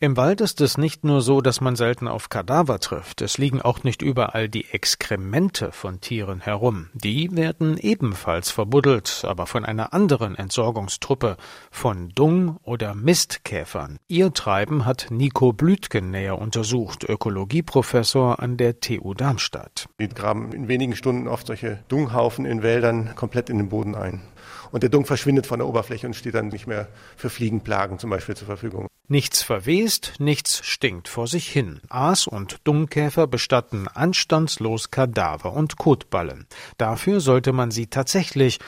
Im 0.00 0.16
Wald 0.16 0.40
ist 0.40 0.60
es 0.60 0.78
nicht 0.78 1.02
nur 1.02 1.22
so, 1.22 1.40
dass 1.40 1.60
man 1.60 1.74
selten 1.74 2.06
auf 2.06 2.28
Kadaver 2.28 2.78
trifft, 2.78 3.20
es 3.20 3.36
liegen 3.36 3.60
auch 3.60 3.82
nicht 3.82 4.00
überall 4.00 4.48
die 4.48 4.66
Exkremente 4.70 5.72
von 5.72 6.00
Tieren 6.00 6.40
herum. 6.40 6.88
Die 6.94 7.34
werden 7.34 7.76
ebenfalls 7.76 8.52
verbuddelt, 8.52 9.24
aber 9.26 9.48
von 9.48 9.64
einer 9.64 9.92
anderen 9.92 10.36
Entsorgungstruppe, 10.36 11.36
von 11.72 12.10
Dung- 12.10 12.58
oder 12.62 12.94
Mistkäfern. 12.94 13.98
Ihr 14.06 14.32
Treiben 14.32 14.86
hat 14.86 15.08
Nico 15.10 15.52
Blütgen 15.52 16.12
näher 16.12 16.38
untersucht, 16.38 17.02
Ökologieprofessor 17.02 18.38
an 18.38 18.56
der 18.56 18.78
TU 18.78 19.14
Darmstadt. 19.14 19.88
Die 19.98 20.08
graben 20.08 20.52
in 20.52 20.68
wenigen 20.68 20.94
Stunden 20.94 21.26
oft 21.26 21.48
solche 21.48 21.80
Dunghaufen 21.88 22.44
in 22.44 22.62
Wäldern 22.62 23.16
komplett 23.16 23.50
in 23.50 23.58
den 23.58 23.68
Boden 23.68 23.96
ein 23.96 24.22
und 24.70 24.84
der 24.84 24.90
Dung 24.90 25.06
verschwindet 25.06 25.48
von 25.48 25.58
der 25.58 25.66
Oberfläche 25.66 26.06
und 26.06 26.14
steht 26.14 26.34
dann 26.34 26.48
nicht 26.48 26.68
mehr 26.68 26.86
für 27.16 27.30
Fliegenplagen 27.30 27.98
zum 27.98 28.10
Beispiel 28.10 28.36
zur 28.36 28.46
Verfügung. 28.46 28.86
Nichts 29.10 29.42
verwest, 29.42 30.14
nichts 30.18 30.60
stinkt 30.66 31.08
vor 31.08 31.26
sich 31.26 31.48
hin. 31.48 31.80
Aas- 31.88 32.26
und 32.26 32.58
Dungkäfer 32.64 33.26
bestatten 33.26 33.88
anstandslos 33.88 34.90
Kadaver 34.90 35.54
und 35.54 35.78
Kotballen. 35.78 36.46
Dafür 36.76 37.20
sollte 37.20 37.54
man 37.54 37.70
sie 37.70 37.86
tatsächlich, 37.86 38.58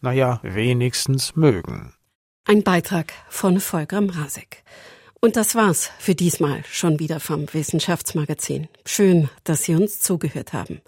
naja, 0.00 0.40
wenigstens 0.42 1.36
mögen. 1.36 1.92
Ein 2.46 2.62
Beitrag 2.62 3.12
von 3.28 3.60
Volker 3.60 4.00
Mrazek. 4.00 4.64
Und 5.20 5.36
das 5.36 5.54
war's 5.54 5.90
für 5.98 6.14
diesmal 6.14 6.64
schon 6.64 6.98
wieder 6.98 7.20
vom 7.20 7.52
Wissenschaftsmagazin. 7.52 8.68
Schön, 8.86 9.28
dass 9.44 9.64
Sie 9.64 9.74
uns 9.74 10.00
zugehört 10.00 10.54
haben. 10.54 10.80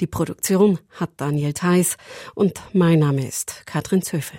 Die 0.00 0.06
Produktion 0.06 0.78
hat 0.92 1.10
Daniel 1.16 1.54
Theiss 1.54 1.96
und 2.34 2.60
mein 2.74 2.98
Name 2.98 3.26
ist 3.26 3.62
Katrin 3.64 4.02
Zöfel. 4.02 4.38